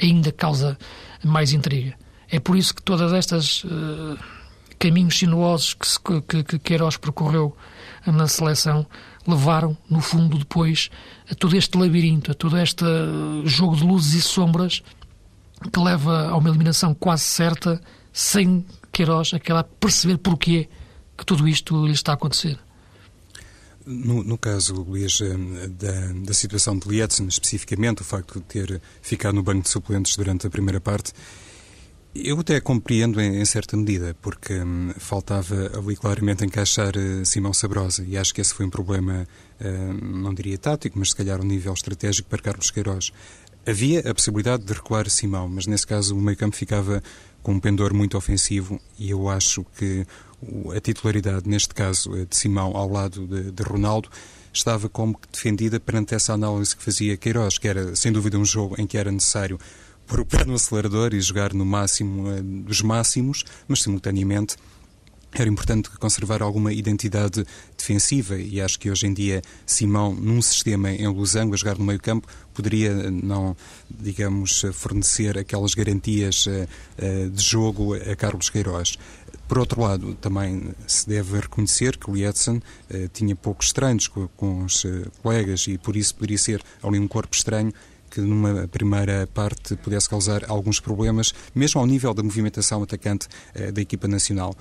ainda 0.00 0.30
causa 0.30 0.78
mais 1.22 1.52
intriga. 1.52 1.94
É 2.30 2.38
por 2.38 2.56
isso 2.56 2.74
que 2.74 2.82
todas 2.82 3.12
estas 3.12 3.64
uh, 3.64 4.18
caminhos 4.78 5.18
sinuosos 5.18 5.74
que, 5.74 6.20
que, 6.22 6.44
que 6.44 6.58
Queiroz 6.58 6.96
percorreu 6.96 7.56
na 8.06 8.28
seleção 8.28 8.86
levaram, 9.26 9.76
no 9.88 10.00
fundo, 10.00 10.38
depois 10.38 10.90
a 11.30 11.34
todo 11.34 11.56
este 11.56 11.76
labirinto, 11.78 12.30
a 12.30 12.34
todo 12.34 12.58
este 12.58 12.84
jogo 13.44 13.76
de 13.76 13.84
luzes 13.84 14.14
e 14.14 14.22
sombras 14.22 14.82
que 15.72 15.80
leva 15.80 16.28
a 16.28 16.36
uma 16.36 16.48
eliminação 16.48 16.94
quase 16.94 17.24
certa, 17.24 17.80
sem 18.12 18.64
Queiroz 18.92 19.34
acabar 19.34 19.60
a 19.60 19.64
perceber 19.64 20.18
porquê 20.18 20.68
que 21.16 21.24
tudo 21.24 21.48
isto 21.48 21.86
lhe 21.86 21.92
está 21.92 22.12
a 22.12 22.14
acontecer. 22.14 22.58
No, 23.86 24.24
no, 24.24 24.38
caso, 24.38 24.74
Luís, 24.74 25.20
eh, 25.20 25.68
da, 25.68 26.12
da 26.24 26.32
situação 26.32 26.78
de 26.78 26.88
Lietzen, 26.88 27.26
especificamente, 27.26 28.00
o 28.00 28.04
facto 28.04 28.38
de 28.40 28.44
ter 28.46 28.80
ficado 29.02 29.34
no 29.34 29.42
banco 29.42 29.62
de 29.62 29.68
suplentes 29.68 30.16
durante 30.16 30.46
a 30.46 30.50
primeira 30.50 30.80
parte, 30.80 31.12
eu 32.14 32.38
até 32.38 32.60
compreendo 32.60 33.20
em, 33.20 33.40
em 33.40 33.44
certa 33.44 33.76
medida, 33.76 34.16
porque 34.22 34.54
hum, 34.54 34.92
faltava 34.96 35.70
ali 35.76 35.96
claramente 35.96 36.44
encaixar 36.44 36.94
uh, 36.96 37.26
Simão 37.26 37.52
Sabrosa, 37.52 38.04
e 38.06 38.16
acho 38.16 38.32
que 38.32 38.40
esse 38.40 38.54
foi 38.54 38.64
um 38.64 38.70
problema, 38.70 39.26
uh, 39.60 39.92
não 39.92 40.32
diria 40.32 40.56
tático, 40.56 40.98
mas 40.98 41.10
se 41.10 41.16
calhar 41.16 41.40
um 41.40 41.44
nível 41.44 41.74
estratégico 41.74 42.28
para 42.28 42.40
Carlos 42.40 42.70
Queiroz. 42.70 43.12
Havia 43.66 44.00
a 44.00 44.14
possibilidade 44.14 44.64
de 44.64 44.74
recuar 44.74 45.08
Simão, 45.08 45.48
mas 45.48 45.66
nesse 45.66 45.86
caso 45.86 46.14
o 46.14 46.20
meio-campo 46.20 46.54
ficava 46.54 47.02
com 47.42 47.52
um 47.52 47.60
pendor 47.60 47.94
muito 47.94 48.16
ofensivo 48.16 48.78
e 48.98 49.10
eu 49.10 49.28
acho 49.28 49.64
que 49.78 50.06
a 50.76 50.80
titularidade, 50.80 51.48
neste 51.48 51.72
caso, 51.74 52.14
eh, 52.14 52.26
de 52.26 52.36
Simão 52.36 52.76
ao 52.76 52.88
lado 52.88 53.26
de, 53.26 53.50
de 53.50 53.62
Ronaldo, 53.62 54.10
estava 54.52 54.88
como 54.88 55.18
defendida 55.32 55.80
perante 55.80 56.14
essa 56.14 56.34
análise 56.34 56.76
que 56.76 56.82
fazia 56.82 57.16
Queiroz, 57.16 57.56
que 57.56 57.66
era 57.66 57.96
sem 57.96 58.12
dúvida 58.12 58.38
um 58.38 58.44
jogo 58.44 58.78
em 58.78 58.86
que 58.86 58.98
era 58.98 59.10
necessário 59.10 59.58
pôr 60.06 60.20
o 60.20 60.26
pé 60.26 60.44
no 60.44 60.54
acelerador 60.54 61.14
e 61.14 61.20
jogar 61.20 61.54
no 61.54 61.64
máximo 61.64 62.30
eh, 62.30 62.42
dos 62.42 62.82
máximos, 62.82 63.44
mas 63.66 63.82
simultaneamente 63.82 64.56
era 65.32 65.48
importante 65.48 65.90
conservar 65.90 66.42
alguma 66.42 66.72
identidade 66.72 67.44
defensiva 67.84 68.36
e 68.36 68.60
acho 68.60 68.78
que 68.78 68.90
hoje 68.90 69.06
em 69.06 69.12
dia 69.12 69.42
Simão, 69.66 70.14
num 70.14 70.40
sistema 70.40 70.90
em 70.90 71.06
losango, 71.06 71.54
a 71.54 71.56
jogar 71.56 71.76
no 71.76 71.84
meio 71.84 72.00
campo, 72.00 72.26
poderia 72.54 73.10
não, 73.10 73.54
digamos, 73.90 74.64
fornecer 74.72 75.36
aquelas 75.36 75.74
garantias 75.74 76.46
eh, 76.46 76.66
eh, 76.96 77.28
de 77.28 77.42
jogo 77.42 77.94
a 77.94 78.16
Carlos 78.16 78.48
Queiroz. 78.48 78.96
Por 79.46 79.58
outro 79.58 79.82
lado, 79.82 80.14
também 80.14 80.72
se 80.86 81.06
deve 81.06 81.40
reconhecer 81.40 81.98
que 81.98 82.10
o 82.10 82.14
Lietzen 82.14 82.62
eh, 82.88 83.10
tinha 83.12 83.36
poucos 83.36 83.66
estranhos 83.66 84.08
com, 84.08 84.28
com 84.28 84.64
os 84.64 84.86
colegas 85.22 85.66
e 85.66 85.76
por 85.76 85.96
isso 85.96 86.14
poderia 86.14 86.38
ser 86.38 86.62
ali 86.82 86.98
um 86.98 87.06
corpo 87.06 87.34
estranho 87.34 87.72
que 88.08 88.20
numa 88.20 88.68
primeira 88.68 89.28
parte 89.34 89.74
pudesse 89.74 90.08
causar 90.08 90.48
alguns 90.48 90.78
problemas, 90.78 91.34
mesmo 91.52 91.80
ao 91.80 91.86
nível 91.86 92.14
da 92.14 92.22
movimentação 92.22 92.80
atacante 92.80 93.26
da 93.72 93.82
equipa 93.82 94.06
nacional. 94.06 94.54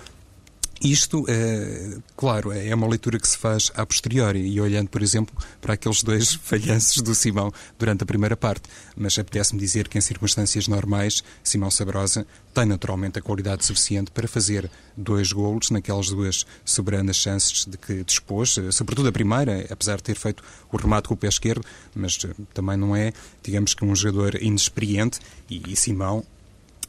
Isto, 0.83 1.23
é, 1.29 1.97
claro, 2.17 2.51
é 2.51 2.75
uma 2.75 2.85
leitura 2.85 3.17
que 3.17 3.25
se 3.25 3.37
faz 3.37 3.71
a 3.73 3.85
posteriori 3.85 4.45
e 4.45 4.59
olhando, 4.59 4.89
por 4.89 5.01
exemplo, 5.01 5.33
para 5.61 5.75
aqueles 5.75 6.03
dois 6.03 6.33
falhanços 6.43 7.01
do 7.01 7.15
Simão 7.15 7.53
durante 7.79 8.03
a 8.03 8.05
primeira 8.05 8.35
parte. 8.35 8.63
Mas 8.93 9.17
apetece-me 9.17 9.61
dizer 9.61 9.87
que, 9.87 9.97
em 9.97 10.01
circunstâncias 10.01 10.67
normais, 10.67 11.23
Simão 11.41 11.71
Sabrosa 11.71 12.27
tem 12.53 12.65
naturalmente 12.65 13.17
a 13.17 13.21
qualidade 13.21 13.65
suficiente 13.65 14.11
para 14.11 14.27
fazer 14.27 14.69
dois 14.97 15.31
golos 15.31 15.71
naquelas 15.71 16.09
duas 16.09 16.45
soberanas 16.65 17.15
chances 17.15 17.65
de 17.65 17.77
que 17.77 18.03
dispôs, 18.03 18.59
sobretudo 18.71 19.07
a 19.07 19.11
primeira, 19.11 19.65
apesar 19.69 19.95
de 19.95 20.03
ter 20.03 20.15
feito 20.15 20.43
o 20.69 20.75
remate 20.75 21.07
com 21.07 21.13
o 21.13 21.17
pé 21.17 21.29
esquerdo, 21.29 21.65
mas 21.95 22.19
eh, 22.25 22.33
também 22.53 22.75
não 22.75 22.93
é, 22.93 23.13
digamos 23.41 23.73
que 23.73 23.85
um 23.85 23.95
jogador 23.95 24.35
inexperiente 24.35 25.19
e, 25.49 25.63
e 25.71 25.75
Simão 25.77 26.25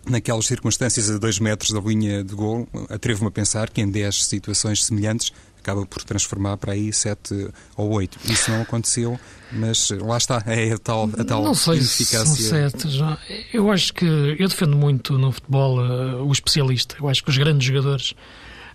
naquelas 0.08 0.46
circunstâncias 0.46 1.10
a 1.10 1.18
dois 1.18 1.38
metros 1.38 1.70
da 1.70 1.80
linha 1.80 2.22
de 2.22 2.34
gol, 2.34 2.68
atrevo-me 2.88 3.28
a 3.28 3.30
pensar 3.30 3.70
que 3.70 3.80
em 3.80 3.90
10 3.90 4.24
situações 4.26 4.84
semelhantes 4.84 5.32
acaba 5.64 5.86
por 5.86 6.02
transformar 6.02 6.58
para 6.58 6.72
aí 6.72 6.92
7 6.92 7.48
ou 7.76 7.90
8. 7.90 8.18
Isso 8.30 8.50
não 8.50 8.62
aconteceu, 8.62 9.18
mas 9.50 9.90
lá 9.90 10.18
está, 10.18 10.42
é 10.46 10.72
a 10.72 10.78
tal, 10.78 11.08
a 11.18 11.24
tal 11.24 11.42
não 11.42 11.54
sei 11.54 11.78
ineficácia. 11.78 12.26
Se 12.26 12.48
são 12.48 12.70
sete, 12.70 12.90
já. 12.90 13.18
Eu 13.52 13.70
acho 13.70 13.94
que 13.94 14.04
eu 14.04 14.48
defendo 14.48 14.76
muito 14.76 15.18
no 15.18 15.32
futebol 15.32 15.78
uh, 15.78 16.22
o 16.22 16.30
especialista. 16.30 16.96
Eu 17.00 17.08
acho 17.08 17.24
que 17.24 17.30
os 17.30 17.38
grandes 17.38 17.66
jogadores 17.66 18.14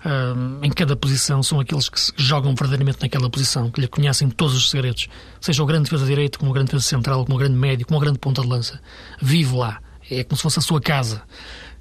uh, 0.03 0.65
em 0.65 0.71
cada 0.71 0.95
posição 0.95 1.43
são 1.43 1.59
aqueles 1.59 1.89
que 1.89 1.99
jogam 2.17 2.55
verdadeiramente 2.55 2.99
naquela 3.01 3.29
posição, 3.29 3.69
que 3.69 3.81
lhe 3.81 3.87
conhecem 3.87 4.27
todos 4.29 4.55
os 4.55 4.71
segredos. 4.71 5.07
Seja 5.39 5.61
o 5.61 5.65
grande 5.67 5.83
defesa 5.83 6.05
direito, 6.07 6.39
como 6.39 6.49
o 6.49 6.53
grande 6.53 6.71
defesa 6.71 6.85
central, 6.85 7.23
como 7.23 7.35
o 7.35 7.39
grande 7.39 7.55
médio, 7.55 7.85
como 7.85 7.99
o 7.99 8.01
grande 8.01 8.17
ponta 8.17 8.41
de 8.41 8.47
lança. 8.47 8.81
Vive 9.21 9.55
lá 9.55 9.79
é 10.09 10.23
como 10.23 10.37
se 10.37 10.43
fosse 10.43 10.59
a 10.59 10.61
sua 10.61 10.81
casa. 10.81 11.23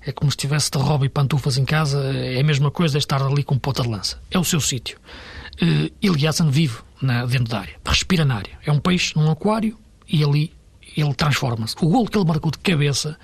é 0.05 0.13
como 0.13 0.31
se 0.31 0.37
estivesse 0.37 0.71
de 0.71 0.79
roupa 0.79 1.05
e 1.05 1.09
pantufas 1.09 1.59
em 1.59 1.65
casa, 1.65 1.99
é 2.15 2.41
a 2.41 2.45
mesma 2.45 2.71
coisa 2.71 2.97
é 2.97 3.01
estar 3.01 3.23
ali 3.23 3.43
com 3.43 3.59
ponta 3.59 3.83
de 3.83 3.89
lança. 3.89 4.21
É 4.31 4.39
o 4.39 4.45
seu 4.45 4.61
sítio. 4.61 4.99
Uh, 5.61 5.91
Eliasson 6.01 6.51
vive 6.51 6.79
na, 7.03 7.27
dentro 7.27 7.49
da 7.49 7.61
área, 7.61 7.77
respira 7.85 8.25
na 8.25 8.37
área. 8.37 8.59
É 8.65 8.73
um 8.73 8.79
peixe 8.79 9.15
num 9.17 9.31
aquário 9.31 9.77
e 10.09 10.23
ali 10.25 10.53
ele 10.97 11.15
transforma-se. 11.15 11.75
O 11.81 11.89
gol 11.89 12.07
que 12.07 12.17
ele 12.17 12.25
marcou 12.25 12.51
de 12.51 12.59
cabeça 12.59 13.19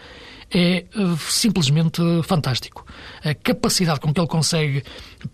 é 0.51 0.85
uh, 0.97 1.17
simplesmente 1.17 2.03
fantástico. 2.25 2.85
A 3.25 3.35
capacidade 3.35 4.01
com 4.01 4.13
que 4.13 4.21
ele 4.21 4.29
consegue 4.29 4.85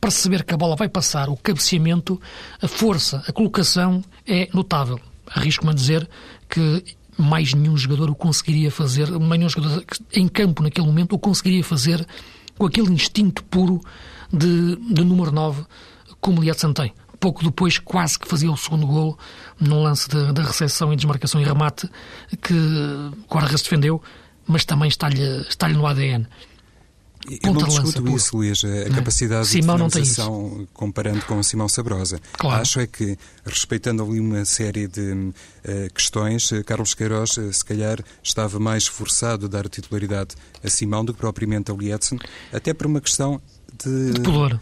perceber 0.00 0.44
que 0.44 0.54
a 0.54 0.56
bola 0.56 0.76
vai 0.76 0.88
passar, 0.88 1.28
o 1.28 1.36
cabeceamento, 1.36 2.20
a 2.60 2.68
força, 2.68 3.24
a 3.26 3.32
colocação 3.32 4.04
é 4.26 4.48
notável. 4.52 5.00
Arrisco-me 5.26 5.72
a 5.72 5.74
dizer 5.74 6.08
que 6.48 6.84
mais 7.20 7.54
nenhum 7.54 7.76
jogador 7.76 8.10
o 8.10 8.14
conseguiria 8.14 8.70
fazer, 8.70 9.10
mais 9.10 9.38
nenhum 9.38 9.48
jogador 9.48 9.84
em 10.12 10.26
campo 10.28 10.62
naquele 10.62 10.86
momento 10.86 11.14
o 11.14 11.18
conseguiria 11.18 11.62
fazer 11.62 12.06
com 12.58 12.66
aquele 12.66 12.92
instinto 12.92 13.42
puro 13.44 13.80
de, 14.32 14.76
de 14.76 15.04
número 15.04 15.30
9 15.30 15.64
como 16.20 16.42
Liatsan 16.42 16.72
tem. 16.72 16.92
Pouco 17.18 17.44
depois, 17.44 17.78
quase 17.78 18.18
que 18.18 18.26
fazia 18.26 18.50
o 18.50 18.56
segundo 18.56 18.86
golo 18.86 19.18
num 19.58 19.82
lance 19.82 20.08
da 20.08 20.42
recepção 20.42 20.92
e 20.92 20.96
desmarcação 20.96 21.40
e 21.40 21.44
remate 21.44 21.88
que 22.40 22.54
Guarda-Redes 23.30 23.62
defendeu, 23.62 24.02
mas 24.46 24.64
também 24.64 24.88
está-lhe 24.88 25.22
está 25.48 25.68
no 25.68 25.86
ADN. 25.86 26.26
Eu 27.42 27.54
não 27.54 27.62
discuto 27.62 28.02
lança, 28.02 28.16
isso, 28.16 28.36
Luís, 28.36 28.64
a 28.64 28.88
não. 28.88 28.96
capacidade 28.96 29.46
Simão 29.46 29.76
de 29.76 29.92
finalização 29.92 30.68
comparando 30.74 31.24
com 31.26 31.38
o 31.38 31.44
Simão 31.44 31.68
Sabrosa. 31.68 32.20
Claro. 32.32 32.60
Acho 32.60 32.80
é 32.80 32.86
que, 32.86 33.16
respeitando 33.44 34.02
ali 34.02 34.18
uma 34.18 34.44
série 34.44 34.88
de 34.88 35.12
uh, 35.12 35.32
questões, 35.94 36.50
uh, 36.50 36.64
Carlos 36.64 36.94
Queiroz, 36.94 37.36
uh, 37.36 37.52
se 37.52 37.64
calhar, 37.64 38.02
estava 38.22 38.58
mais 38.58 38.86
forçado 38.86 39.46
a 39.46 39.48
dar 39.48 39.68
titularidade 39.68 40.34
a 40.64 40.68
Simão 40.68 41.04
do 41.04 41.14
que 41.14 41.20
propriamente 41.20 41.70
a 41.70 41.74
Lietzen, 41.74 42.18
até 42.52 42.74
por 42.74 42.86
uma 42.86 43.00
questão 43.00 43.40
de... 43.78 44.12
De 44.12 44.20
pudor. 44.20 44.58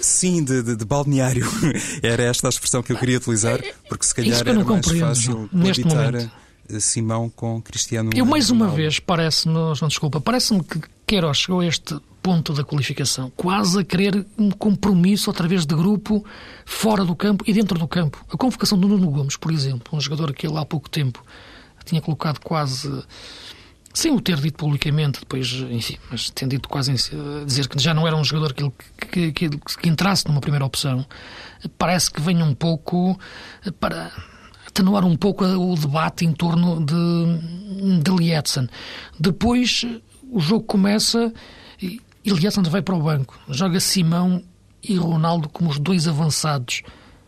Sim, 0.00 0.44
de, 0.44 0.62
de, 0.62 0.76
de, 0.76 0.84
balneário. 0.84 1.46
Era 2.02 2.22
esta 2.22 2.48
a 2.48 2.50
expressão 2.50 2.82
que 2.82 2.92
eu 2.92 2.96
queria 2.96 3.18
utilizar, 3.18 3.60
porque 3.88 4.06
se 4.06 4.14
calhar 4.14 4.38
era 4.38 4.62
mais 4.62 4.86
fácil 4.86 5.48
momento. 5.50 6.30
Simão 6.78 7.30
com 7.30 7.62
Cristiano 7.62 8.10
Eu, 8.14 8.26
mais 8.26 8.50
uma 8.50 8.68
vez, 8.68 8.98
parece-me, 8.98 9.54
desculpa, 9.88 10.20
parece-me 10.20 10.62
que 10.62 10.78
Queiroz 11.08 11.38
chegou 11.38 11.60
a 11.60 11.66
este 11.66 11.98
ponto 12.22 12.52
da 12.52 12.62
qualificação, 12.62 13.32
quase 13.34 13.80
a 13.80 13.84
querer 13.84 14.26
um 14.36 14.50
compromisso 14.50 15.30
através 15.30 15.64
de 15.64 15.74
grupo 15.74 16.22
fora 16.66 17.02
do 17.02 17.16
campo 17.16 17.42
e 17.46 17.52
dentro 17.54 17.78
do 17.78 17.88
campo. 17.88 18.22
A 18.30 18.36
convocação 18.36 18.78
do 18.78 18.86
Nuno 18.86 19.10
Gomes, 19.10 19.34
por 19.34 19.50
exemplo, 19.50 19.96
um 19.96 20.00
jogador 20.02 20.34
que 20.34 20.46
ele 20.46 20.58
há 20.58 20.66
pouco 20.66 20.90
tempo 20.90 21.24
tinha 21.86 22.02
colocado 22.02 22.40
quase 22.40 23.02
sem 23.94 24.12
o 24.12 24.20
ter 24.20 24.36
dito 24.36 24.58
publicamente, 24.58 25.20
depois, 25.20 25.50
enfim, 25.70 25.96
mas 26.10 26.28
tendo 26.28 26.50
dito 26.50 26.68
quase 26.68 26.92
a 26.92 27.44
dizer 27.46 27.66
que 27.68 27.78
já 27.82 27.94
não 27.94 28.06
era 28.06 28.14
um 28.14 28.22
jogador 28.22 28.52
que, 28.52 28.70
que, 29.10 29.32
que, 29.32 29.48
que 29.48 29.88
entrasse 29.88 30.28
numa 30.28 30.42
primeira 30.42 30.66
opção, 30.66 31.06
parece 31.78 32.10
que 32.10 32.20
venha 32.20 32.44
um 32.44 32.54
pouco 32.54 33.18
para 33.80 34.12
atenuar 34.66 35.06
um 35.06 35.16
pouco 35.16 35.42
o 35.42 35.74
debate 35.74 36.26
em 36.26 36.32
torno 36.32 36.84
de, 36.84 38.02
de 38.02 38.10
Lietzen. 38.10 38.68
Depois 39.18 39.86
o 40.30 40.40
jogo 40.40 40.64
começa 40.64 41.32
e 41.80 42.00
Lietzen 42.24 42.62
vai 42.64 42.82
para 42.82 42.94
o 42.94 43.02
banco. 43.02 43.38
Joga 43.48 43.80
Simão 43.80 44.42
e 44.82 44.96
Ronaldo 44.96 45.48
como 45.48 45.70
os 45.70 45.78
dois 45.78 46.06
avançados, 46.06 46.82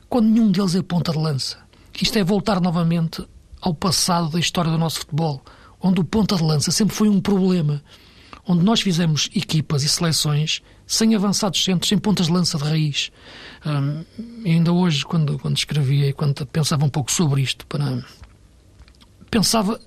quando 0.09 0.28
nenhum 0.28 0.50
deles 0.50 0.75
é 0.75 0.83
ponta 0.83 1.12
de 1.12 1.19
lança. 1.19 1.59
Isto 2.00 2.19
é 2.19 2.25
voltar 2.25 2.61
novamente 2.61 3.26
ao 3.60 3.75
passado 3.75 4.30
da 4.30 4.39
história 4.39 4.71
do 4.71 4.78
nosso 4.78 5.00
futebol, 5.00 5.43
onde 5.80 6.00
o 6.00 6.04
ponta 6.04 6.36
de 6.36 6.43
lança 6.43 6.71
sempre 6.71 6.95
foi 6.95 7.08
um 7.08 7.21
problema, 7.21 7.82
onde 8.47 8.65
nós 8.65 8.80
fizemos 8.80 9.28
equipas 9.34 9.82
e 9.82 9.89
seleções 9.89 10.63
sem 10.86 11.15
avançados 11.15 11.63
centros, 11.63 11.89
sem 11.89 11.99
pontas 11.99 12.26
de 12.26 12.32
lança 12.32 12.58
de 12.58 12.65
raiz. 12.65 13.13
Um, 13.65 14.04
ainda 14.45 14.73
hoje, 14.73 15.04
quando, 15.04 15.39
quando 15.39 15.56
escrevia 15.56 16.08
e 16.08 16.13
quando 16.13 16.45
pensava 16.47 16.84
um 16.84 16.89
pouco 16.89 17.13
sobre 17.13 17.43
isto, 17.43 17.65
para... 17.67 18.04
pensava. 19.30 19.80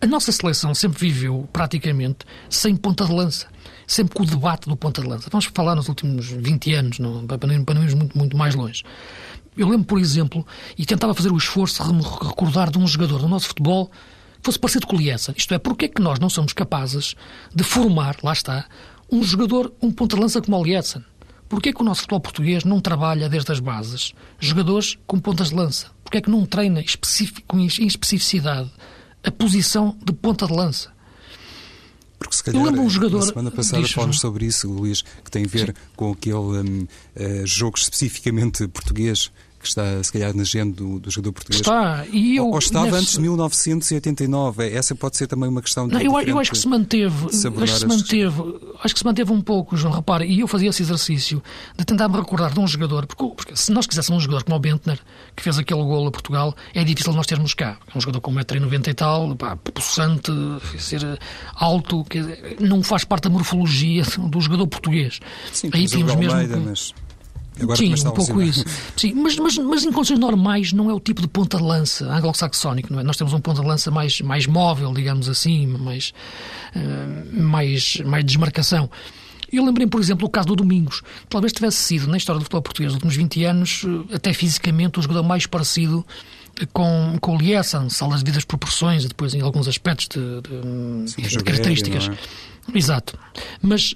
A 0.00 0.06
nossa 0.06 0.30
seleção 0.32 0.74
sempre 0.74 0.98
viveu, 0.98 1.48
praticamente, 1.52 2.18
sem 2.50 2.76
ponta 2.76 3.04
de 3.06 3.12
lança. 3.12 3.46
Sempre 3.86 4.14
com 4.14 4.22
o 4.22 4.26
debate 4.26 4.68
do 4.68 4.76
ponta 4.76 5.00
de 5.00 5.08
lança. 5.08 5.28
Vamos 5.30 5.46
falar 5.46 5.74
nos 5.74 5.88
últimos 5.88 6.26
20 6.26 6.74
anos, 6.74 6.98
não, 6.98 7.26
para 7.26 7.46
não 7.46 7.54
irmos 7.54 7.94
muito, 7.94 8.16
muito 8.18 8.36
mais 8.36 8.54
longe. 8.54 8.82
Eu 9.56 9.68
lembro, 9.68 9.86
por 9.86 9.98
exemplo, 9.98 10.46
e 10.76 10.84
tentava 10.84 11.14
fazer 11.14 11.30
o 11.30 11.36
esforço 11.36 11.82
de 11.84 12.02
recordar 12.26 12.70
de 12.70 12.78
um 12.78 12.86
jogador 12.86 13.20
do 13.20 13.28
nosso 13.28 13.48
futebol 13.48 13.86
que 13.86 14.42
fosse 14.42 14.58
parecido 14.58 14.86
com 14.86 14.96
o 14.96 14.98
Liessa. 14.98 15.32
Isto 15.36 15.54
é, 15.54 15.58
porque 15.58 15.86
é 15.86 15.88
que 15.88 16.02
nós 16.02 16.18
não 16.18 16.28
somos 16.28 16.52
capazes 16.52 17.14
de 17.54 17.62
formar, 17.62 18.16
lá 18.22 18.32
está, 18.32 18.66
um 19.10 19.22
jogador, 19.22 19.72
um 19.80 19.90
ponta 19.90 20.16
de 20.16 20.22
lança 20.22 20.42
como 20.42 20.58
o 20.58 20.64
Lietzen. 20.64 21.04
Porquê 21.48 21.72
que 21.72 21.80
o 21.80 21.84
nosso 21.84 22.00
futebol 22.00 22.20
português 22.20 22.64
não 22.64 22.80
trabalha 22.80 23.28
desde 23.28 23.52
as 23.52 23.60
bases 23.60 24.12
jogadores 24.40 24.98
com 25.06 25.20
pontas 25.20 25.50
de 25.50 25.54
lança? 25.54 25.88
Porquê 26.02 26.18
é 26.18 26.20
que 26.20 26.30
não 26.30 26.44
treina 26.44 26.82
com 27.46 27.60
em 27.60 27.66
especificidade 27.66 28.70
a 29.24 29.30
posição 29.30 29.96
de 30.04 30.12
ponta 30.12 30.46
de 30.46 30.52
lança? 30.52 30.92
Porque 32.18 32.36
se 32.36 32.44
calhar, 32.44 32.60
Eu 32.62 32.66
lembro 32.66 32.82
um 32.82 32.90
jogador... 32.90 33.20
na 33.20 33.26
semana 33.26 33.50
passada 33.50 33.86
falamos 33.88 34.18
sobre 34.18 34.46
isso, 34.46 34.70
Luís, 34.70 35.02
que 35.02 35.30
tem 35.30 35.44
a 35.44 35.48
ver 35.48 35.68
Sim. 35.68 35.74
com 35.96 36.12
aquele 36.12 36.34
um, 36.36 36.82
uh, 36.82 37.46
jogo 37.46 37.76
especificamente 37.76 38.66
português 38.68 39.30
que 39.64 39.70
está, 39.70 40.02
se 40.02 40.12
calhar, 40.12 40.34
na 40.34 40.42
agenda 40.42 40.76
do, 40.76 41.00
do 41.00 41.10
jogador 41.10 41.32
português. 41.32 41.60
Está. 41.60 42.04
E 42.12 42.36
eu, 42.36 42.44
ou, 42.44 42.52
ou 42.52 42.58
estava 42.58 42.96
antes 42.96 43.14
de 43.14 43.20
1989. 43.20 44.68
Essa 44.70 44.94
pode 44.94 45.16
ser 45.16 45.26
também 45.26 45.48
uma 45.48 45.62
questão 45.62 45.88
de. 45.88 45.94
Não, 45.94 46.00
eu, 46.00 46.20
eu 46.20 46.38
acho 46.38 46.50
que 46.50 46.58
se 46.58 46.68
manteve. 46.68 47.26
Acho 47.26 47.74
que 47.74 47.80
se 47.80 47.86
manteve, 47.86 48.42
acho 48.82 48.94
que 48.94 48.98
se 49.00 49.04
manteve 49.04 49.32
um 49.32 49.40
pouco, 49.40 49.76
João. 49.76 49.94
Repara, 49.94 50.24
e 50.24 50.40
eu 50.40 50.46
fazia 50.46 50.68
esse 50.68 50.82
exercício 50.82 51.42
de 51.76 51.84
tentar 51.84 52.08
me 52.08 52.16
recordar 52.16 52.52
de 52.52 52.60
um 52.60 52.66
jogador, 52.66 53.06
porque, 53.06 53.24
porque 53.34 53.56
se 53.56 53.72
nós 53.72 53.86
quiséssemos 53.86 54.22
um 54.22 54.24
jogador 54.24 54.44
como 54.44 54.56
o 54.56 54.60
Bentner, 54.60 54.98
que 55.34 55.42
fez 55.42 55.58
aquele 55.58 55.82
gol 55.82 56.06
a 56.06 56.10
Portugal, 56.10 56.54
é 56.74 56.84
difícil 56.84 57.12
nós 57.12 57.26
termos 57.26 57.54
cá. 57.54 57.78
É 57.92 57.98
um 57.98 58.00
jogador 58.00 58.20
com 58.20 58.32
1,90m 58.32 58.88
e 58.88 58.94
tal, 58.94 59.34
pá, 59.34 59.56
possante, 59.56 60.30
ser 60.78 61.18
alto, 61.54 62.04
que 62.04 62.20
não 62.60 62.82
faz 62.82 63.04
parte 63.04 63.24
da 63.24 63.30
morfologia 63.30 64.04
do 64.18 64.40
jogador 64.40 64.66
português. 64.66 65.20
Sim, 65.52 65.70
Aí 65.72 65.86
tínhamos 65.86 66.14
mesmo. 66.16 66.32
Almeida, 66.32 66.56
mas... 66.58 66.92
Agora 67.60 67.78
Sim, 67.78 67.94
um 67.94 68.10
pouco 68.10 68.42
isso. 68.42 68.64
Sim, 68.96 69.14
mas, 69.14 69.36
mas, 69.36 69.56
mas 69.58 69.84
em 69.84 69.92
condições 69.92 70.18
normais 70.18 70.72
não 70.72 70.90
é 70.90 70.94
o 70.94 70.98
tipo 70.98 71.20
de 71.22 71.28
ponta 71.28 71.56
de 71.56 71.62
lança 71.62 72.04
anglo-saxónico, 72.12 72.92
não 72.92 73.00
é? 73.00 73.02
Nós 73.04 73.16
temos 73.16 73.32
um 73.32 73.40
ponta 73.40 73.60
de 73.60 73.66
lança 73.66 73.90
mais, 73.90 74.20
mais 74.20 74.46
móvel, 74.46 74.92
digamos 74.92 75.28
assim, 75.28 75.66
mais, 75.66 76.12
uh, 76.74 77.42
mais, 77.42 77.98
mais 78.04 78.24
desmarcação. 78.24 78.90
Eu 79.52 79.64
lembrei, 79.64 79.86
por 79.86 80.00
exemplo, 80.00 80.26
o 80.26 80.30
caso 80.30 80.48
do 80.48 80.56
Domingos. 80.56 81.02
Talvez 81.28 81.52
tivesse 81.52 81.76
sido, 81.76 82.08
na 82.08 82.16
história 82.16 82.40
do 82.40 82.42
futebol 82.42 82.62
português 82.62 82.88
dos 82.88 82.96
últimos 82.96 83.14
20 83.14 83.44
anos, 83.44 83.84
eh, 83.84 84.16
até 84.16 84.32
fisicamente, 84.32 84.98
o 84.98 85.02
jogador 85.02 85.22
mais 85.22 85.46
parecido 85.46 86.04
com, 86.72 87.16
com 87.20 87.36
o 87.36 87.38
Liessan, 87.38 87.88
salas 87.88 88.20
de 88.20 88.30
vidas 88.30 88.44
proporções 88.44 89.04
e 89.04 89.08
depois 89.08 89.34
em 89.34 89.40
alguns 89.40 89.68
aspectos 89.68 90.08
de, 90.08 90.40
de, 90.40 91.10
Sim, 91.10 91.22
de 91.22 91.44
características. 91.44 92.08
É? 92.08 92.78
Exato. 92.78 93.18
Mas 93.60 93.94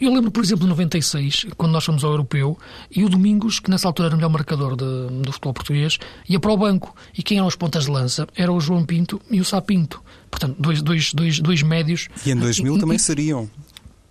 eu 0.00 0.12
lembro, 0.12 0.30
por 0.30 0.44
exemplo, 0.44 0.64
de 0.64 0.70
96, 0.70 1.46
quando 1.56 1.72
nós 1.72 1.84
fomos 1.84 2.04
ao 2.04 2.10
Europeu, 2.10 2.58
e 2.94 3.04
o 3.04 3.08
Domingos, 3.08 3.58
que 3.58 3.70
nessa 3.70 3.88
altura 3.88 4.08
era 4.08 4.14
o 4.14 4.18
melhor 4.18 4.30
marcador 4.30 4.76
de, 4.76 5.22
do 5.22 5.32
futebol 5.32 5.54
português, 5.54 5.98
ia 6.28 6.38
para 6.38 6.52
o 6.52 6.56
banco. 6.56 6.94
E 7.16 7.22
quem 7.22 7.38
eram 7.38 7.46
os 7.46 7.56
pontas 7.56 7.84
de 7.84 7.90
lança? 7.90 8.26
Era 8.36 8.52
o 8.52 8.60
João 8.60 8.84
Pinto 8.84 9.20
e 9.30 9.40
o 9.40 9.44
Sapinto. 9.44 10.02
Portanto, 10.30 10.56
dois, 10.58 10.82
dois, 10.82 11.12
dois, 11.12 11.40
dois 11.40 11.62
médios. 11.62 12.08
E 12.24 12.30
em 12.30 12.36
2000 12.36 12.78
também 12.78 12.98
seriam. 12.98 13.50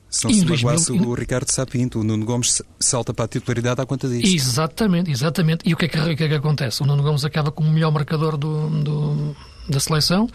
Se 0.10 0.26
não 0.26 0.34
se 0.34 0.46
magoasse 0.46 0.92
o 0.92 1.14
Ricardo 1.14 1.50
Sapinto, 1.52 2.00
o 2.00 2.04
Nuno 2.04 2.26
Gomes 2.26 2.62
salta 2.80 3.14
para 3.14 3.26
a 3.26 3.28
titularidade 3.28 3.80
à 3.80 3.86
conta 3.86 4.08
disso. 4.10 4.36
Exatamente, 4.36 5.12
exatamente. 5.12 5.70
E 5.70 5.74
o 5.74 5.78
que 5.78 5.86
é 5.86 5.88
que, 5.88 6.16
que, 6.16 6.24
é 6.24 6.28
que 6.28 6.34
acontece? 6.34 6.82
O 6.82 6.86
Nuno 6.86 7.04
Gomes 7.04 7.24
acaba 7.24 7.52
como 7.52 7.70
o 7.70 7.72
melhor 7.72 7.92
marcador 7.92 8.36
do, 8.36 8.70
do, 8.70 9.36
da 9.70 9.80
seleção, 9.80 10.28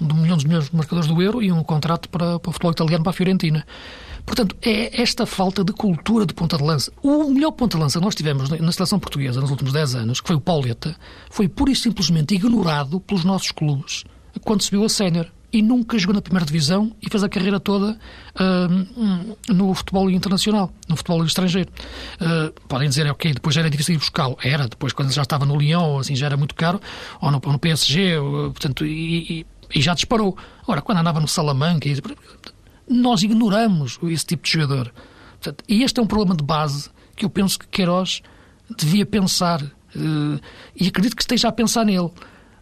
um 0.00 0.06
dos 0.06 0.44
melhores 0.44 0.70
marcadores 0.70 1.08
do 1.08 1.22
Euro 1.22 1.42
e 1.42 1.50
um 1.50 1.64
contrato 1.64 2.10
para, 2.10 2.38
para 2.38 2.50
o 2.50 2.52
futebol 2.52 2.72
italiano 2.72 3.02
para 3.02 3.10
a 3.10 3.14
Fiorentina. 3.14 3.66
Portanto, 4.26 4.54
é 4.62 5.00
esta 5.00 5.26
falta 5.26 5.64
de 5.64 5.72
cultura 5.72 6.26
de 6.26 6.34
ponta 6.34 6.56
de 6.56 6.62
lança. 6.62 6.92
O 7.02 7.30
melhor 7.30 7.52
ponta 7.52 7.76
de 7.76 7.82
lança 7.82 7.98
que 7.98 8.04
nós 8.04 8.14
tivemos 8.14 8.50
na 8.50 8.72
seleção 8.72 9.00
portuguesa 9.00 9.40
nos 9.40 9.50
últimos 9.50 9.72
10 9.72 9.94
anos, 9.96 10.20
que 10.20 10.28
foi 10.28 10.36
o 10.36 10.40
Pauleta, 10.40 10.94
foi 11.30 11.48
pura 11.48 11.72
e 11.72 11.76
simplesmente 11.76 12.34
ignorado 12.34 13.00
pelos 13.00 13.24
nossos 13.24 13.50
clubes 13.50 14.04
quando 14.42 14.62
subiu 14.62 14.84
a 14.84 14.88
sénior. 14.88 15.26
E 15.52 15.60
nunca 15.60 15.98
jogou 15.98 16.14
na 16.14 16.22
primeira 16.22 16.46
divisão 16.46 16.96
e 17.02 17.10
fez 17.10 17.22
a 17.22 17.28
carreira 17.28 17.60
toda 17.60 17.98
uh, 18.36 19.52
no 19.52 19.74
futebol 19.74 20.10
internacional, 20.10 20.72
no 20.88 20.96
futebol 20.96 21.22
estrangeiro. 21.24 21.70
Uh, 22.20 22.52
podem 22.66 22.88
dizer, 22.88 23.10
ok, 23.10 23.34
depois 23.34 23.54
já 23.54 23.60
era 23.60 23.68
difícil 23.68 23.96
ir 23.96 23.98
buscá-lo. 23.98 24.38
Era, 24.42 24.66
depois 24.66 24.94
quando 24.94 25.12
já 25.12 25.20
estava 25.20 25.44
no 25.44 25.58
Lyon, 25.58 25.98
assim, 25.98 26.16
já 26.16 26.26
era 26.26 26.38
muito 26.38 26.54
caro, 26.54 26.80
ou 27.20 27.30
no, 27.30 27.40
ou 27.44 27.52
no 27.52 27.58
PSG, 27.58 28.16
ou, 28.16 28.50
portanto, 28.52 28.86
e, 28.86 29.40
e, 29.40 29.46
e, 29.74 29.82
já 29.82 29.92
disparou. 29.92 30.36
Agora, 30.62 30.80
quando 30.80 30.98
andava 30.98 31.20
no 31.20 31.28
Salamanca, 31.28 31.86
nós 32.88 33.22
ignoramos 33.22 33.98
esse 34.04 34.24
tipo 34.24 34.44
de 34.44 34.52
jogador. 34.52 34.92
Portanto, 35.32 35.64
e 35.68 35.82
este 35.82 36.00
é 36.00 36.02
um 36.02 36.06
problema 36.06 36.34
de 36.34 36.44
base 36.44 36.88
que 37.14 37.24
eu 37.24 37.30
penso 37.30 37.58
que 37.58 37.66
Queiroz 37.66 38.22
devia 38.76 39.04
pensar 39.04 39.62
uh, 39.62 40.40
e 40.74 40.88
acredito 40.88 41.16
que 41.16 41.22
esteja 41.22 41.48
a 41.48 41.52
pensar 41.52 41.84
nele. 41.84 42.10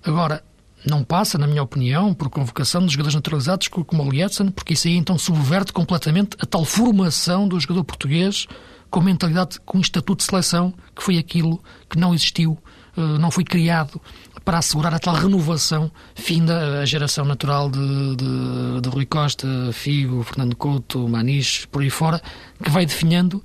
Agora, 0.05 0.43
Não 0.85 1.05
passa, 1.05 1.37
na 1.37 1.47
minha 1.47 1.63
opinião, 1.63 2.15
por 2.15 2.31
convocação 2.31 2.85
de 2.85 2.93
jogadores 2.93 3.15
naturalizados 3.15 3.69
como 3.69 4.03
o 4.03 4.11
Lietzen, 4.11 4.51
porque 4.51 4.73
isso 4.73 4.89
aí 4.89 4.97
então 4.97 5.19
subverte 5.19 5.73
completamente 5.73 6.37
a 6.41 6.47
tal 6.47 6.65
formação 6.65 7.47
do 7.47 7.61
jogador 7.61 7.85
português 7.85 8.47
com 8.91 9.01
mentalidade, 9.01 9.61
com 9.61 9.79
estatuto 9.79 10.19
de 10.19 10.25
seleção, 10.25 10.75
que 10.97 11.03
foi 11.03 11.17
aquilo 11.17 11.63
que 11.89 11.99
não 11.99 12.13
existiu, 12.13 12.59
eh, 12.97 13.19
não 13.19 13.31
foi 13.31 13.45
criado 13.45 14.01
para 14.45 14.59
assegurar 14.59 14.93
a 14.93 14.99
tal 14.99 15.15
renovação, 15.15 15.91
fim 16.15 16.45
da 16.45 16.85
geração 16.85 17.25
natural 17.25 17.71
de, 17.71 18.17
de, 18.17 18.81
de 18.81 18.89
Rui 18.89 19.07
Costa, 19.07 19.47
Figo, 19.73 20.23
Fernando 20.25 20.57
Couto, 20.57 21.07
Manis, 21.09 21.67
por 21.67 21.83
aí 21.83 21.91
fora, 21.91 22.21
que 22.63 22.71
vai 22.71 22.85
definhando 22.85 23.43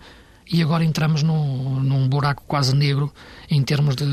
e 0.52 0.62
agora 0.62 0.84
entramos 0.84 1.24
num, 1.24 1.80
num 1.80 2.08
buraco 2.08 2.44
quase 2.48 2.76
negro 2.76 3.12
em 3.50 3.64
termos 3.64 3.96
de, 3.96 4.06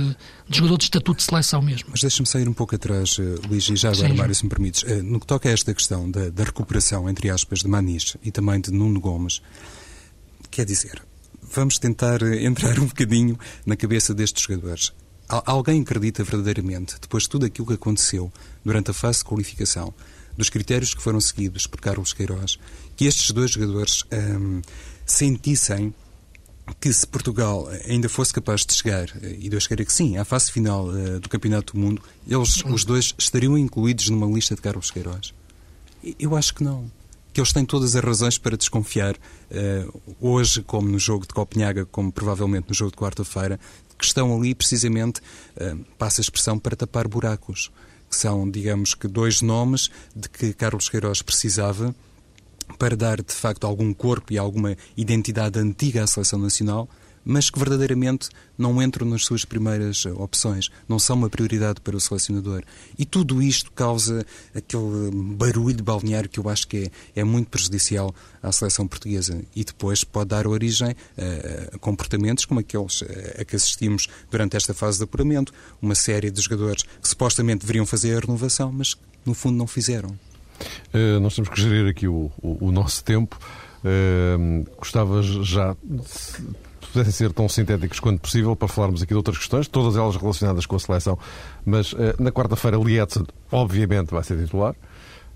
de 0.49 0.59
jogador 0.59 0.79
de 0.79 0.85
estatuto 0.85 1.19
de 1.19 1.25
seleção 1.25 1.61
mesmo. 1.61 1.89
Mas 1.91 2.01
deixa-me 2.01 2.27
sair 2.27 2.49
um 2.49 2.53
pouco 2.53 2.75
atrás, 2.75 3.19
uh, 3.19 3.41
Luís, 3.49 3.69
e 3.69 3.77
já 3.77 3.91
agora, 3.91 4.09
Sim, 4.09 4.15
Mário, 4.15 4.35
se 4.35 4.45
me 4.45 4.49
permites. 4.49 4.83
Uh, 4.83 5.03
no 5.03 5.21
que 5.21 5.27
toca 5.27 5.49
a 5.49 5.53
esta 5.53 5.75
questão 5.75 6.11
da, 6.11 6.31
da, 6.31 6.45
recuperação, 6.45 7.09
entre 7.09 7.29
aspas, 7.31 7.61
de 7.61 7.69
Manis 7.69 8.17
e 8.23 8.31
também 8.31 8.61
de 8.61 8.71
Nuno 8.71 9.01
Gomes, 9.01 9.43
quer 10.51 10.65
dizer, 10.65 11.03
vamos 11.43 11.79
tentar 11.79 12.23
eh, 12.23 12.45
entrar 12.45 12.79
um 12.79 12.87
bocadinho 12.87 13.39
na 13.67 13.77
cabeça 13.77 14.15
destes 14.15 14.43
jogadores. 14.43 14.93
Alguém 15.29 15.81
acredita 15.81 16.23
verdadeiramente, 16.25 16.97
depois 17.01 17.23
de 17.23 17.31
tudo 17.31 17.47
aquilo 17.47 17.67
que 17.67 17.75
aconteceu 17.75 18.31
durante 18.63 18.91
a 18.91 18.95
fase 18.95 19.19
de 19.19 19.25
qualificação, 19.25 19.95
dos 20.37 20.51
critérios 20.51 20.95
que 20.95 21.03
foram 21.03 21.21
seguidos 21.21 21.67
por 21.67 21.81
Carlos 21.81 22.13
Queiroz, 22.13 22.59
que 22.97 23.07
estes 23.07 23.31
dois 23.31 23.53
jogadores 23.53 24.03
hum, 24.13 24.61
sentissem 25.07 25.95
que 26.81 26.93
se 26.93 27.07
Portugal 27.07 27.69
ainda 27.89 28.09
fosse 28.09 28.33
capaz 28.33 28.65
de 28.65 28.75
chegar, 28.75 29.09
e 29.23 29.49
Deus 29.49 29.67
queira 29.67 29.85
que 29.85 29.93
sim, 29.93 30.17
à 30.17 30.25
fase 30.25 30.51
final 30.51 30.89
uh, 30.89 31.21
do 31.21 31.29
Campeonato 31.29 31.75
do 31.75 31.81
Mundo, 31.81 32.03
eles, 32.27 32.65
os 32.65 32.85
dois, 32.85 33.15
estariam 33.19 33.57
incluídos 33.59 34.09
numa 34.09 34.27
lista 34.27 34.55
de 34.55 34.63
Carlos 34.63 34.91
Queiroz? 34.91 35.35
Eu 36.19 36.37
acho 36.37 36.55
que 36.55 36.65
não. 36.65 36.91
Que 37.33 37.41
eles 37.41 37.53
têm 37.53 37.65
todas 37.65 37.97
as 37.97 38.05
razões 38.05 38.39
para 38.39 38.57
desconfiar, 38.57 39.15
uh, 39.15 40.03
hoje, 40.21 40.63
como 40.63 40.89
no 40.89 40.99
jogo 40.99 41.27
de 41.27 41.33
Copenhaga, 41.35 41.87
como 41.87 42.13
provavelmente 42.13 42.69
no 42.69 42.75
jogo 42.75 42.91
de 42.91 42.97
quarta-feira, 42.97 43.59
que 43.99 44.05
estão 44.05 44.37
ali 44.37 44.55
precisamente, 44.55 45.21
uh, 45.57 45.85
passa 45.99 46.21
a 46.21 46.23
expressão, 46.23 46.59
para 46.59 46.77
tapar 46.77 47.09
buracos. 47.09 47.71
Que 48.11 48.17
são, 48.17 48.51
digamos 48.51 48.95
que, 48.95 49.09
dois 49.09 49.41
nomes 49.41 49.91
de 50.15 50.29
que 50.29 50.53
Carlos 50.53 50.91
Queiroz 50.91 51.23
precisava 51.23 51.95
para 52.79 52.97
dar 52.97 53.23
de 53.23 53.33
facto 53.33 53.67
algum 53.67 53.93
corpo 53.93 54.33
e 54.33 54.39
alguma 54.39 54.77
identidade 54.97 55.59
antiga 55.59 56.03
à 56.03 56.07
seleção 56.07 56.39
nacional, 56.39 56.89
mas 57.25 57.51
que 57.51 57.59
verdadeiramente 57.59 58.29
não 58.59 58.83
entram 58.83 59.07
nas 59.07 59.25
suas 59.25 59.45
primeiras 59.45 60.05
opções, 60.07 60.71
não 60.89 60.99
são 60.99 61.17
uma 61.17 61.31
prioridade 61.31 61.81
para 61.81 61.97
o 61.97 62.01
selecionador. 62.01 62.63
E 62.99 63.05
tudo 63.05 63.43
isto 63.43 63.71
causa 63.73 64.27
aquele 64.55 65.11
barulho 65.13 65.77
de 65.77 65.83
balneário 65.83 66.29
que 66.29 66.39
eu 66.39 66.49
acho 66.49 66.67
que 66.67 66.91
é, 67.15 67.21
é 67.21 67.25
muito 67.25 67.49
prejudicial 67.49 68.15
à 68.43 68.51
seleção 68.53 68.87
portuguesa 68.87 69.43
e 69.55 69.65
depois 69.65 70.05
pode 70.05 70.31
dar 70.31 70.47
origem 70.47 70.95
a, 71.17 71.77
a 71.77 71.79
comportamentos 71.79 72.45
como 72.45 72.61
aqueles 72.61 73.03
a 73.39 73.45
que 73.45 73.57
assistimos 73.57 74.09
durante 74.31 74.57
esta 74.57 74.75
fase 74.75 74.99
de 74.99 75.05
apuramento, 75.05 75.53
uma 75.81 75.95
série 75.95 76.31
de 76.31 76.41
jogadores 76.41 76.83
que 76.83 77.09
supostamente 77.09 77.61
deveriam 77.61 77.87
fazer 77.87 78.17
a 78.17 78.21
renovação, 78.21 78.73
mas 78.73 78.97
no 79.25 79.35
fundo 79.35 79.57
não 79.57 79.67
fizeram. 79.67 80.17
Uh, 80.95 81.21
nós 81.21 81.35
temos 81.35 81.49
que 81.49 81.61
gerir 81.61 81.89
aqui 81.89 82.07
o, 82.09 82.31
o, 82.43 82.69
o 82.69 82.73
nosso 82.73 83.05
tempo. 83.05 83.39
Uh, 83.85 84.65
gostava 84.79 85.23
já, 85.23 85.77
se 86.05 86.43
pudessem 86.93 87.13
ser 87.13 87.33
tão 87.33 87.49
sintéticos 87.49 87.99
quanto 87.99 88.21
possível, 88.21 88.55
para 88.55 88.69
falarmos 88.69 89.03
aqui 89.03 89.09
de 89.09 89.17
outras 89.17 89.39
questões, 89.39 89.67
todas 89.67 89.97
elas 89.97 90.17
relacionadas 90.17 90.67
com 90.67 90.77
a 90.77 90.79
seleção. 90.79 91.19
Mas 91.65 91.93
uh, 91.93 92.15
na 92.19 92.31
quarta-feira, 92.31 92.77
Lietzen, 92.77 93.27
obviamente, 93.51 94.11
vai 94.11 94.23
ser 94.23 94.39
titular. 94.39 94.75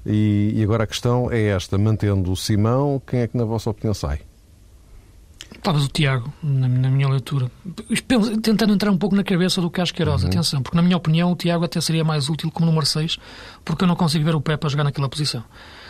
E, 0.04 0.52
e 0.54 0.62
agora 0.62 0.84
a 0.84 0.86
questão 0.86 1.30
é 1.32 1.42
esta: 1.48 1.76
mantendo 1.76 2.30
o 2.30 2.36
Simão, 2.36 3.02
quem 3.04 3.20
é 3.20 3.26
que, 3.26 3.36
na 3.36 3.44
vossa 3.44 3.70
opinião, 3.70 3.94
sai? 3.94 4.20
Talvez 5.62 5.86
o 5.86 5.88
Tiago, 5.88 6.32
na, 6.42 6.68
na, 6.68 6.88
minha 6.90 7.08
leitura. 7.08 7.50
Tentando 8.42 8.72
entrar 8.72 8.90
um 8.90 8.96
pouco 8.96 9.16
na 9.16 9.24
cabeça 9.24 9.60
do 9.60 9.70
Carlos 9.70 9.90
Queiroz, 9.92 10.22
uhum. 10.22 10.28
atenção, 10.28 10.62
porque 10.62 10.76
na 10.76 10.82
minha 10.82 10.96
opinião 10.96 11.32
o 11.32 11.36
Tiago 11.36 11.64
até 11.64 11.80
seria 11.80 12.04
mais 12.04 12.28
útil 12.28 12.50
como 12.50 12.66
número 12.66 12.86
6, 12.86 13.18
porque 13.64 13.84
eu 13.84 13.88
não 13.88 13.96
consigo 13.96 14.24
ver 14.24 14.34
o 14.34 14.40
Pepe 14.40 14.66
a 14.66 14.68
jogar 14.68 14.84
naquela 14.84 15.08
posição. 15.08 15.42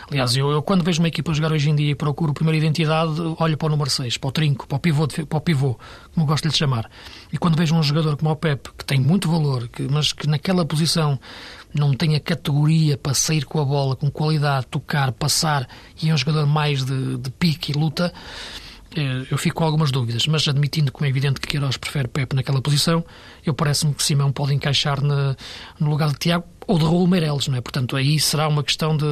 Aliás, 0.09 0.37
eu, 0.37 0.49
eu, 0.49 0.61
quando 0.61 0.83
vejo 0.83 1.01
uma 1.01 1.09
equipa 1.09 1.33
jogar 1.33 1.51
hoje 1.51 1.69
em 1.69 1.75
dia 1.75 1.91
e 1.91 1.95
procuro 1.95 2.33
primeira 2.33 2.57
identidade, 2.57 3.19
olho 3.37 3.57
para 3.57 3.65
o 3.65 3.69
número 3.69 3.89
6, 3.89 4.17
para 4.17 4.27
o 4.29 4.31
trinco, 4.31 4.65
para 4.65 4.77
o 4.77 4.79
pivô, 4.79 5.05
para 5.07 5.37
o 5.37 5.41
pivô 5.41 5.77
como 6.13 6.25
gosto 6.25 6.43
de 6.43 6.49
lhe 6.49 6.55
chamar. 6.55 6.89
E 7.31 7.37
quando 7.37 7.57
vejo 7.57 7.75
um 7.75 7.83
jogador 7.83 8.15
como 8.15 8.31
o 8.31 8.35
Pepe, 8.35 8.69
que 8.77 8.85
tem 8.85 8.99
muito 8.99 9.29
valor, 9.29 9.67
que, 9.67 9.83
mas 9.83 10.13
que 10.13 10.25
naquela 10.25 10.65
posição 10.65 11.19
não 11.73 11.93
tem 11.93 12.15
a 12.15 12.19
categoria 12.21 12.97
para 12.97 13.13
sair 13.13 13.43
com 13.43 13.59
a 13.59 13.65
bola, 13.65 13.97
com 13.97 14.09
qualidade, 14.09 14.65
tocar, 14.67 15.11
passar, 15.11 15.67
e 16.01 16.09
é 16.09 16.13
um 16.13 16.17
jogador 16.17 16.45
mais 16.47 16.85
de, 16.85 17.17
de 17.17 17.29
pique 17.29 17.73
e 17.73 17.75
luta, 17.75 18.13
eu 19.29 19.37
fico 19.37 19.57
com 19.57 19.63
algumas 19.63 19.91
dúvidas, 19.91 20.27
mas 20.27 20.47
admitindo 20.47 20.91
como 20.91 21.05
é 21.05 21.09
evidente 21.09 21.39
que 21.39 21.47
Queiroz 21.47 21.77
prefere 21.77 22.07
Pepe 22.07 22.35
naquela 22.35 22.61
posição, 22.61 23.03
eu 23.45 23.53
parece-me 23.53 23.93
que 23.93 24.03
Simão 24.03 24.31
pode 24.31 24.53
encaixar 24.53 25.01
na, 25.01 25.35
no 25.79 25.89
lugar 25.89 26.09
de 26.09 26.17
Tiago 26.17 26.45
ou 26.65 26.77
de 26.77 26.83
Raul 26.83 27.07
Meireles, 27.07 27.47
não 27.47 27.57
é? 27.57 27.61
Portanto, 27.61 27.95
aí 27.95 28.19
será 28.19 28.47
uma 28.47 28.63
questão 28.63 28.95
de, 28.97 29.05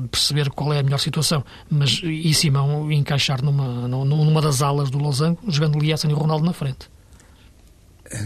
de, 0.00 0.08
perceber 0.08 0.50
qual 0.50 0.72
é 0.72 0.78
a 0.78 0.82
melhor 0.82 0.98
situação. 0.98 1.44
Mas 1.68 2.00
e 2.02 2.32
Simão 2.32 2.90
encaixar 2.92 3.42
numa, 3.42 3.88
numa 3.88 4.40
das 4.40 4.62
alas 4.62 4.88
do 4.88 4.98
Losango, 4.98 5.40
jogando 5.48 5.78
Lietzen 5.78 6.10
e 6.10 6.14
Ronaldo 6.14 6.44
na 6.44 6.52
frente. 6.52 6.88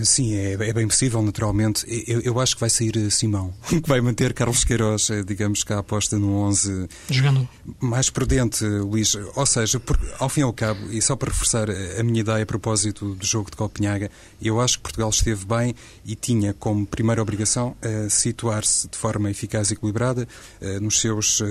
Sim, 0.05 0.35
é, 0.35 0.53
é, 0.53 0.72
bem 0.72 0.87
possível, 0.87 1.22
naturalmente. 1.22 1.85
Eu, 2.07 2.20
eu, 2.20 2.40
acho 2.40 2.55
que 2.55 2.61
vai 2.61 2.70
sair 2.70 2.96
eh, 2.96 3.11
Simão, 3.11 3.53
que 3.68 3.88
vai 3.88 4.01
manter 4.01 4.33
Carlos 4.33 4.64
Queiroz, 4.64 5.11
eh, 5.11 5.22
digamos 5.22 5.62
que 5.62 5.72
a 5.72 5.79
aposta 5.79 6.18
no 6.18 6.38
11 6.40 6.88
Jogando. 7.11 7.49
mais 7.81 8.11
prudente, 8.11 8.64
Luís. 8.64 9.16
Ou 9.35 9.46
seja, 9.46 9.79
porque, 9.79 10.07
ao 10.18 10.29
fim 10.29 10.40
e 10.40 10.42
ao 10.42 10.53
cabo, 10.53 10.81
e 10.90 11.01
só 11.01 11.14
para 11.16 11.31
reforçar 11.31 11.68
a 11.70 12.03
minha 12.03 12.20
ideia 12.20 12.42
a 12.42 12.46
propósito 12.46 13.14
do 13.14 13.27
jogo 13.27 13.51
de 13.51 13.57
Copenhaga, 13.57 14.11
eu 14.40 14.61
acho 14.61 14.79
que 14.79 14.83
Portugal 14.83 15.11
esteve 15.11 15.44
bem 15.44 15.75
e 16.05 16.14
tinha 16.14 16.53
como 16.55 16.87
primeira 16.87 17.22
obrigação 17.22 17.77
uh, 17.83 18.11
situar-se 18.11 18.88
de 18.88 18.96
forma 18.96 19.31
eficaz 19.31 19.70
e 19.70 19.75
equilibrada 19.75 20.27
uh, 20.61 20.81
nos 20.81 21.01
seus 21.01 21.40
uh, 21.40 21.46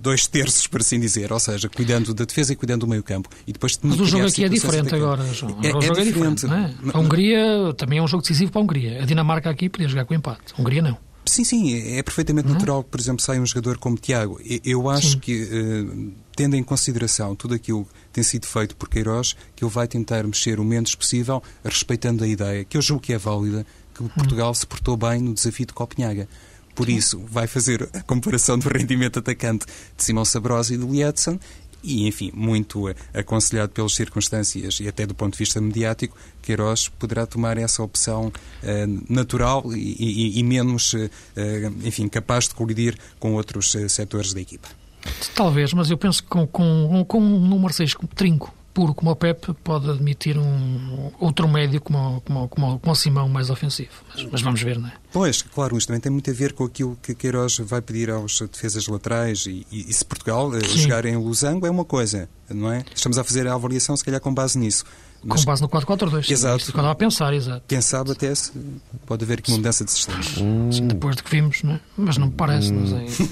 dois 0.00 0.26
terços, 0.26 0.66
por 0.66 0.80
assim 0.80 0.98
dizer, 1.00 1.32
ou 1.32 1.40
seja, 1.40 1.68
cuidando 1.68 2.14
da 2.14 2.24
defesa 2.24 2.52
e 2.52 2.56
cuidando 2.56 2.80
do 2.80 2.86
meio 2.86 3.02
campo. 3.02 3.28
E 3.46 3.52
depois 3.52 3.78
Mas 3.82 4.00
o 4.00 4.04
jogo 4.04 4.26
aqui 4.26 4.44
é 4.44 4.48
diferente 4.48 4.94
agora, 4.94 5.24
João. 5.32 5.58
É, 5.62 5.68
é, 5.68 6.00
é 6.00 6.04
diferente. 6.04 6.46
É 6.46 6.95
a 6.96 7.00
Hungria 7.00 7.74
também 7.76 7.98
é 7.98 8.02
um 8.02 8.08
jogo 8.08 8.22
decisivo 8.22 8.50
para 8.50 8.60
a 8.60 8.64
Hungria. 8.64 9.02
A 9.02 9.06
Dinamarca 9.06 9.50
aqui 9.50 9.68
podia 9.68 9.88
jogar 9.88 10.04
com 10.04 10.14
empate. 10.14 10.54
A 10.56 10.60
Hungria 10.60 10.82
não. 10.82 10.98
Sim, 11.26 11.44
sim, 11.44 11.74
é, 11.74 11.98
é 11.98 12.02
perfeitamente 12.02 12.48
natural 12.48 12.84
que, 12.84 12.90
por 12.90 13.00
exemplo, 13.00 13.20
saia 13.20 13.40
um 13.40 13.46
jogador 13.46 13.78
como 13.78 13.96
Tiago. 13.96 14.40
Eu 14.64 14.88
acho 14.88 15.10
sim. 15.10 15.18
que, 15.18 15.42
uh, 15.42 16.12
tendo 16.34 16.54
em 16.54 16.62
consideração 16.62 17.34
tudo 17.34 17.54
aquilo 17.54 17.84
que 17.84 17.90
tem 18.12 18.24
sido 18.24 18.46
feito 18.46 18.76
por 18.76 18.88
Queiroz, 18.88 19.36
que 19.54 19.64
ele 19.64 19.70
vai 19.70 19.88
tentar 19.88 20.24
mexer 20.24 20.60
o 20.60 20.64
menos 20.64 20.94
possível, 20.94 21.42
respeitando 21.64 22.22
a 22.22 22.28
ideia, 22.28 22.64
que 22.64 22.76
eu 22.76 22.82
julgo 22.82 23.02
que 23.02 23.12
é 23.12 23.18
válida, 23.18 23.66
que 23.92 24.02
hum. 24.02 24.08
Portugal 24.08 24.54
se 24.54 24.66
portou 24.66 24.96
bem 24.96 25.20
no 25.20 25.34
desafio 25.34 25.66
de 25.66 25.72
Copenhaga. 25.72 26.28
Por 26.76 26.90
isso, 26.90 27.18
vai 27.26 27.46
fazer 27.46 27.88
a 27.94 28.02
comparação 28.02 28.58
do 28.58 28.68
rendimento 28.68 29.18
atacante 29.18 29.64
de 29.96 30.04
Simão 30.04 30.26
Sabrosa 30.26 30.74
e 30.74 30.76
de 30.76 30.84
Lietzen 30.84 31.40
e, 31.86 32.06
enfim, 32.06 32.30
muito 32.34 32.88
aconselhado 33.14 33.70
pelas 33.70 33.94
circunstâncias 33.94 34.80
e 34.80 34.88
até 34.88 35.06
do 35.06 35.14
ponto 35.14 35.32
de 35.32 35.38
vista 35.38 35.60
mediático, 35.60 36.16
Queiroz 36.42 36.88
poderá 36.88 37.24
tomar 37.26 37.56
essa 37.56 37.82
opção 37.82 38.26
uh, 38.26 39.12
natural 39.12 39.64
e, 39.72 39.96
e, 39.98 40.38
e 40.38 40.42
menos, 40.42 40.92
uh, 40.94 41.08
enfim, 41.84 42.08
capaz 42.08 42.48
de 42.48 42.54
colidir 42.54 42.98
com 43.18 43.34
outros 43.34 43.74
uh, 43.74 43.88
setores 43.88 44.34
da 44.34 44.40
equipa. 44.40 44.68
Talvez, 45.34 45.72
mas 45.72 45.90
eu 45.90 45.96
penso 45.96 46.22
que 46.22 46.28
com, 46.28 46.46
com, 46.46 47.04
com 47.04 47.18
um 47.20 47.48
número 47.48 47.72
6 47.72 47.94
trinco 48.14 48.52
puro 48.76 48.92
como 48.92 49.10
o 49.10 49.16
Pep 49.16 49.54
pode 49.64 49.88
admitir 49.88 50.36
um 50.36 51.10
outro 51.18 51.48
médio 51.48 51.80
como, 51.80 52.20
como, 52.20 52.46
como, 52.46 52.78
como 52.78 52.92
o 52.92 52.94
Simão 52.94 53.26
mais 53.26 53.48
ofensivo. 53.48 53.88
Mas, 54.14 54.28
mas, 54.30 54.42
vamos 54.42 54.60
ver, 54.60 54.78
não 54.78 54.88
é? 54.88 54.92
Pois, 55.10 55.40
claro, 55.40 55.78
isto 55.78 55.88
também 55.88 56.00
tem 56.02 56.12
muito 56.12 56.30
a 56.30 56.34
ver 56.34 56.52
com 56.52 56.64
aquilo 56.64 56.94
que 57.02 57.14
Queiroz 57.14 57.56
vai 57.60 57.80
pedir 57.80 58.10
aos 58.10 58.38
defesas 58.38 58.86
laterais 58.86 59.46
e, 59.46 59.66
e, 59.72 59.88
e 59.88 59.92
se 59.94 60.04
Portugal 60.04 60.54
eh, 60.54 60.60
Sim. 60.60 60.76
jogar 60.80 61.06
em 61.06 61.16
Losango 61.16 61.66
é 61.66 61.70
uma 61.70 61.86
coisa, 61.86 62.28
não 62.50 62.70
é? 62.70 62.84
Estamos 62.94 63.16
a 63.16 63.24
fazer 63.24 63.46
a 63.46 63.54
avaliação 63.54 63.96
se 63.96 64.04
calhar 64.04 64.20
com 64.20 64.34
base 64.34 64.58
nisso. 64.58 64.84
Mas, 65.26 65.44
com 65.44 65.50
base 65.50 65.62
no 65.62 65.68
4-4-2. 65.68 66.30
Exato. 66.30 66.72
Quando 66.72 66.88
a 66.88 66.94
pensar, 66.94 67.34
exato. 67.34 67.62
Quem 67.66 67.80
sabe 67.80 68.12
até 68.12 68.34
se 68.34 68.52
pode 69.04 69.24
haver 69.24 69.38
aqui 69.38 69.50
uma 69.50 69.58
mudança 69.58 69.84
de 69.84 69.90
sistema. 69.90 70.20
Hum. 70.40 70.70
Depois 70.70 71.16
de 71.16 71.22
que 71.22 71.30
vimos, 71.30 71.62
não 71.62 71.74
é? 71.74 71.80
Mas 71.96 72.16
não 72.16 72.26
me 72.26 72.32
parece, 72.32 72.72
hum. 72.72 72.80
não 72.80 73.08
sei. 73.08 73.28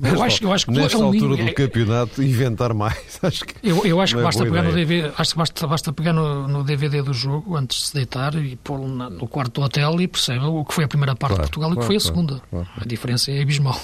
Nesta, 0.00 0.16
eu 0.16 0.22
acho, 0.22 0.44
eu 0.44 0.52
acho 0.52 0.66
que 0.66 0.72
nesta 0.72 0.98
é 0.98 1.02
altura 1.02 1.44
do 1.44 1.54
campeonato 1.54 2.22
inventar 2.22 2.72
mais. 2.72 2.96
Acho 3.22 3.44
que 3.44 3.54
eu, 3.62 3.84
eu 3.84 4.00
acho 4.00 4.14
que 4.14 4.20
é 4.20 4.24
basta 4.24 4.44
pegar 4.44 4.62
no 4.62 4.72
DVD, 4.72 5.12
acho 5.16 5.32
que 5.32 5.38
basta, 5.38 5.66
basta 5.66 5.92
pegar 5.92 6.12
no, 6.12 6.48
no, 6.48 6.64
DVD 6.64 7.02
do 7.02 7.12
jogo 7.12 7.56
antes 7.56 7.78
de 7.78 7.86
se 7.86 7.94
deitar 7.94 8.34
e 8.34 8.56
pô-lo 8.56 8.88
no 8.88 9.28
quarto 9.28 9.60
do 9.60 9.64
hotel 9.64 10.00
e 10.00 10.08
percebe 10.08 10.44
o 10.44 10.64
que 10.64 10.74
foi 10.74 10.84
a 10.84 10.88
primeira 10.88 11.14
parte 11.14 11.34
claro, 11.34 11.44
de 11.44 11.50
Portugal 11.50 11.70
e 11.70 11.74
o 11.74 11.80
que 11.80 11.86
foi 11.86 11.96
a 11.96 12.00
segunda. 12.00 12.42
Claro, 12.50 12.68
a 12.76 12.84
diferença 12.84 13.30
é 13.30 13.42
abismal. 13.42 13.80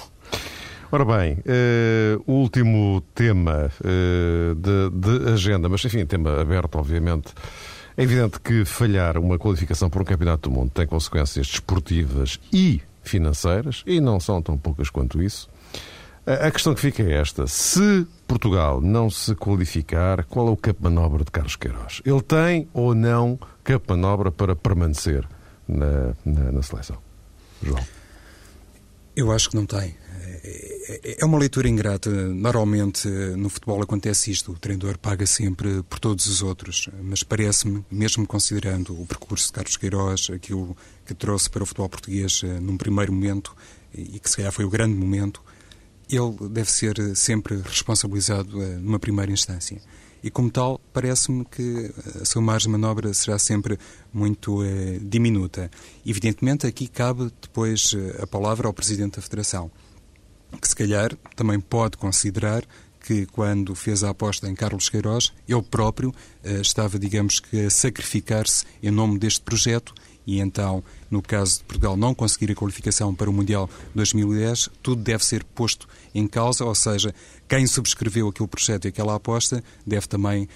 Ora 0.90 1.04
bem, 1.04 1.34
uh, 1.34 2.22
último 2.26 3.02
tema 3.14 3.70
uh, 3.80 4.54
de, 4.54 4.90
de, 4.90 5.30
agenda, 5.32 5.68
mas 5.68 5.84
enfim, 5.84 6.06
tema 6.06 6.40
aberto, 6.40 6.76
obviamente, 6.76 7.34
É 7.94 8.04
evidente 8.04 8.40
que 8.40 8.64
falhar 8.64 9.18
uma 9.18 9.38
qualificação 9.38 9.90
para 9.90 10.00
um 10.00 10.04
campeonato 10.04 10.48
do 10.48 10.54
mundo 10.54 10.70
tem 10.70 10.86
consequências 10.86 11.46
desportivas 11.46 12.40
e 12.50 12.80
financeiras, 13.02 13.82
e 13.86 14.00
não 14.00 14.18
são 14.18 14.40
tão 14.40 14.56
poucas 14.56 14.88
quanto 14.88 15.22
isso. 15.22 15.50
A 16.24 16.50
questão 16.50 16.74
que 16.74 16.80
fica 16.80 17.02
é 17.02 17.12
esta: 17.12 17.46
se 17.46 18.06
Portugal 18.26 18.80
não 18.80 19.10
se 19.10 19.34
qualificar, 19.34 20.24
qual 20.24 20.48
é 20.48 20.50
o 20.52 20.56
de 20.56 20.74
manobra 20.80 21.22
de 21.22 21.30
Carlos 21.30 21.56
Queiroz? 21.56 22.00
Ele 22.04 22.22
tem 22.22 22.66
ou 22.72 22.94
não 22.94 23.38
de 23.62 23.80
manobra 23.86 24.30
para 24.30 24.56
permanecer 24.56 25.28
na, 25.68 26.14
na, 26.24 26.52
na 26.52 26.62
seleção? 26.62 26.96
João. 27.62 27.84
Eu 29.14 29.32
acho 29.32 29.50
que 29.50 29.56
não 29.56 29.66
tem. 29.66 29.96
É, 30.88 31.18
é 31.20 31.24
uma 31.24 31.38
leitura 31.38 31.68
ingrata. 31.68 32.10
Normalmente 32.10 33.06
no 33.08 33.50
futebol 33.50 33.82
acontece 33.82 34.30
isto: 34.30 34.52
o 34.52 34.58
treinador 34.58 34.98
paga 34.98 35.26
sempre 35.26 35.82
por 35.82 35.98
todos 35.98 36.26
os 36.26 36.42
outros. 36.42 36.88
Mas 37.02 37.22
parece-me, 37.22 37.84
mesmo 37.90 38.26
considerando 38.26 38.98
o 39.00 39.06
percurso 39.06 39.48
de 39.48 39.52
Carlos 39.52 39.76
Queiroz, 39.76 40.30
aquilo 40.30 40.76
que 41.04 41.14
trouxe 41.14 41.50
para 41.50 41.62
o 41.62 41.66
futebol 41.66 41.88
português 41.88 42.40
eh, 42.42 42.58
num 42.58 42.76
primeiro 42.78 43.12
momento, 43.12 43.54
e 43.94 44.18
que 44.18 44.30
se 44.30 44.36
calhar 44.36 44.52
foi 44.52 44.64
o 44.64 44.70
grande 44.70 44.94
momento, 44.94 45.42
ele 46.10 46.48
deve 46.50 46.70
ser 46.70 46.96
sempre 47.14 47.56
responsabilizado 47.56 48.62
eh, 48.62 48.76
numa 48.76 48.98
primeira 48.98 49.30
instância. 49.30 49.80
E, 50.22 50.30
como 50.30 50.50
tal, 50.50 50.80
parece-me 50.92 51.44
que 51.44 51.92
a 52.20 52.24
sua 52.24 52.42
margem 52.42 52.72
de 52.72 52.76
manobra 52.76 53.14
será 53.14 53.38
sempre 53.38 53.78
muito 54.12 54.64
eh, 54.64 54.98
diminuta. 55.00 55.70
Evidentemente, 56.04 56.66
aqui 56.66 56.88
cabe 56.88 57.30
depois 57.40 57.94
a 58.20 58.26
palavra 58.26 58.66
ao 58.66 58.74
Presidente 58.74 59.16
da 59.16 59.22
Federação, 59.22 59.70
que 60.60 60.68
se 60.68 60.74
calhar 60.74 61.14
também 61.36 61.60
pode 61.60 61.96
considerar 61.96 62.64
que 63.00 63.26
quando 63.26 63.74
fez 63.74 64.04
a 64.04 64.10
aposta 64.10 64.48
em 64.48 64.54
Carlos 64.54 64.88
Queiroz, 64.88 65.32
ele 65.48 65.62
próprio 65.62 66.14
eh, 66.44 66.60
estava, 66.60 66.98
digamos 66.98 67.40
que, 67.40 67.66
a 67.66 67.70
sacrificar-se 67.70 68.64
em 68.82 68.90
nome 68.90 69.18
deste 69.18 69.40
projeto 69.40 69.94
e 70.26 70.40
então, 70.40 70.84
no 71.10 71.22
caso 71.22 71.60
de 71.60 71.64
Portugal 71.64 71.96
não 71.96 72.14
conseguir 72.14 72.52
a 72.52 72.54
qualificação 72.54 73.14
para 73.14 73.30
o 73.30 73.32
Mundial 73.32 73.70
2010, 73.94 74.68
tudo 74.82 75.02
deve 75.02 75.24
ser 75.24 75.42
posto 75.42 75.88
em 76.14 76.26
causa, 76.26 76.66
ou 76.66 76.74
seja, 76.74 77.14
quem 77.48 77.66
subscreveu 77.66 78.28
aquele 78.28 78.46
projeto 78.46 78.84
e 78.84 78.88
aquela 78.88 79.14
aposta 79.14 79.64
deve 79.86 80.06
também 80.06 80.46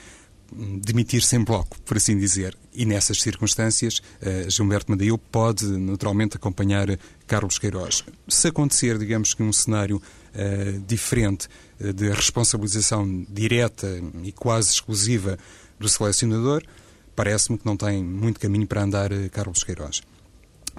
demitir-se 0.81 1.37
em 1.37 1.45
bloco, 1.45 1.81
por 1.83 1.97
assim 1.97 2.17
dizer. 2.17 2.57
E 2.73 2.85
nessas 2.85 3.21
circunstâncias, 3.21 3.99
uh, 3.99 4.51
Gilberto 4.51 4.91
Madeil 4.91 5.19
pode 5.19 5.67
naturalmente 5.67 6.37
acompanhar 6.37 6.99
Carlos 7.27 7.59
Queiroz. 7.59 8.05
Se 8.29 8.49
acontecer, 8.49 8.99
digamos 8.99 9.35
que 9.35 9.43
um 9.43 9.53
cenário 9.53 9.97
uh, 9.97 10.81
diferente 10.87 11.49
uh, 11.81 11.93
de 11.93 12.11
responsabilização 12.11 13.27
direta 13.29 13.89
e 14.23 14.33
quase 14.33 14.71
exclusiva 14.71 15.39
do 15.79 15.89
selecionador, 15.89 16.63
parece-me 17.15 17.59
que 17.59 17.67
não 17.67 17.77
tem 17.77 18.03
muito 18.03 18.41
caminho 18.41 18.67
para 18.67 18.83
andar 18.83 19.13
eh, 19.13 19.29
Carlos 19.29 19.63
Queiroz. 19.63 20.03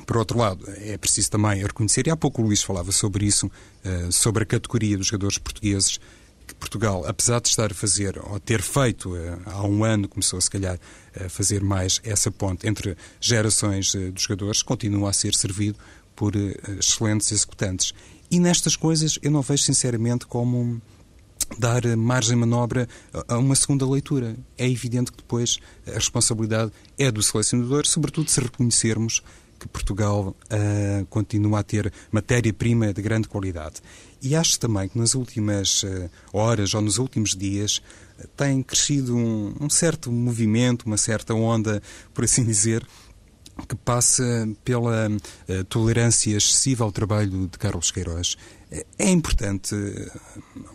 Por 0.07 0.17
outro 0.17 0.39
lado, 0.39 0.65
é 0.77 0.97
preciso 0.97 1.29
também 1.29 1.61
reconhecer, 1.61 2.07
e 2.07 2.09
há 2.09 2.17
pouco 2.17 2.41
o 2.41 2.45
Luís 2.45 2.63
falava 2.63 2.91
sobre 2.91 3.25
isso, 3.25 3.51
eh, 3.83 4.07
sobre 4.09 4.43
a 4.43 4.45
categoria 4.45 4.97
dos 4.97 5.07
jogadores 5.07 5.37
portugueses, 5.37 5.99
que 6.45 6.55
Portugal, 6.55 7.03
apesar 7.07 7.39
de 7.39 7.49
estar 7.49 7.71
a 7.71 7.75
fazer, 7.75 8.19
ou 8.19 8.39
ter 8.39 8.61
feito 8.61 9.15
eh, 9.15 9.37
há 9.45 9.63
um 9.63 9.83
ano, 9.83 10.07
começou 10.07 10.39
se 10.41 10.49
calhar 10.49 10.79
a 11.19 11.29
fazer 11.29 11.61
mais 11.61 12.01
essa 12.03 12.31
ponte 12.31 12.67
entre 12.67 12.97
gerações 13.19 13.87
de 13.87 14.13
jogadores, 14.15 14.61
continua 14.61 15.09
a 15.09 15.13
ser 15.13 15.33
servido 15.35 15.77
por 16.15 16.33
excelentes 16.35 17.31
executantes. 17.31 17.93
E 18.29 18.39
nestas 18.39 18.75
coisas 18.75 19.19
eu 19.21 19.31
não 19.31 19.41
vejo 19.41 19.63
sinceramente 19.63 20.25
como 20.25 20.81
dar 21.57 21.85
margem 21.95 22.31
de 22.31 22.35
manobra 22.35 22.87
a 23.27 23.37
uma 23.37 23.55
segunda 23.55 23.87
leitura. 23.87 24.35
É 24.57 24.67
evidente 24.67 25.11
que 25.11 25.17
depois 25.17 25.59
a 25.87 25.91
responsabilidade 25.91 26.71
é 26.97 27.11
do 27.11 27.21
selecionador, 27.21 27.85
sobretudo 27.85 28.29
se 28.29 28.39
reconhecermos 28.39 29.21
que 29.59 29.67
Portugal 29.67 30.35
uh, 30.51 31.05
continua 31.05 31.59
a 31.59 31.63
ter 31.63 31.91
matéria-prima 32.11 32.93
de 32.93 33.01
grande 33.01 33.27
qualidade. 33.27 33.75
E 34.23 34.35
acho 34.35 34.59
também 34.59 34.87
que 34.87 34.97
nas 34.97 35.13
últimas 35.15 35.83
uh, 35.83 36.09
horas 36.31 36.73
ou 36.73 36.81
nos 36.81 36.97
últimos 36.97 37.35
dias 37.35 37.81
uh, 38.17 38.27
tem 38.37 38.63
crescido 38.63 39.15
um, 39.15 39.53
um 39.59 39.69
certo 39.69 40.11
movimento, 40.11 40.85
uma 40.85 40.97
certa 40.97 41.33
onda, 41.33 41.83
por 42.13 42.23
assim 42.23 42.43
dizer, 42.43 42.87
que 43.67 43.75
passa 43.75 44.23
pela 44.63 45.07
uh, 45.09 45.63
tolerância 45.65 46.35
excessiva 46.35 46.83
ao 46.83 46.91
trabalho 46.91 47.47
de 47.47 47.57
Carlos 47.57 47.91
Queiroz. 47.91 48.35
É 48.97 49.07
importante 49.07 49.75
eh, 49.75 50.11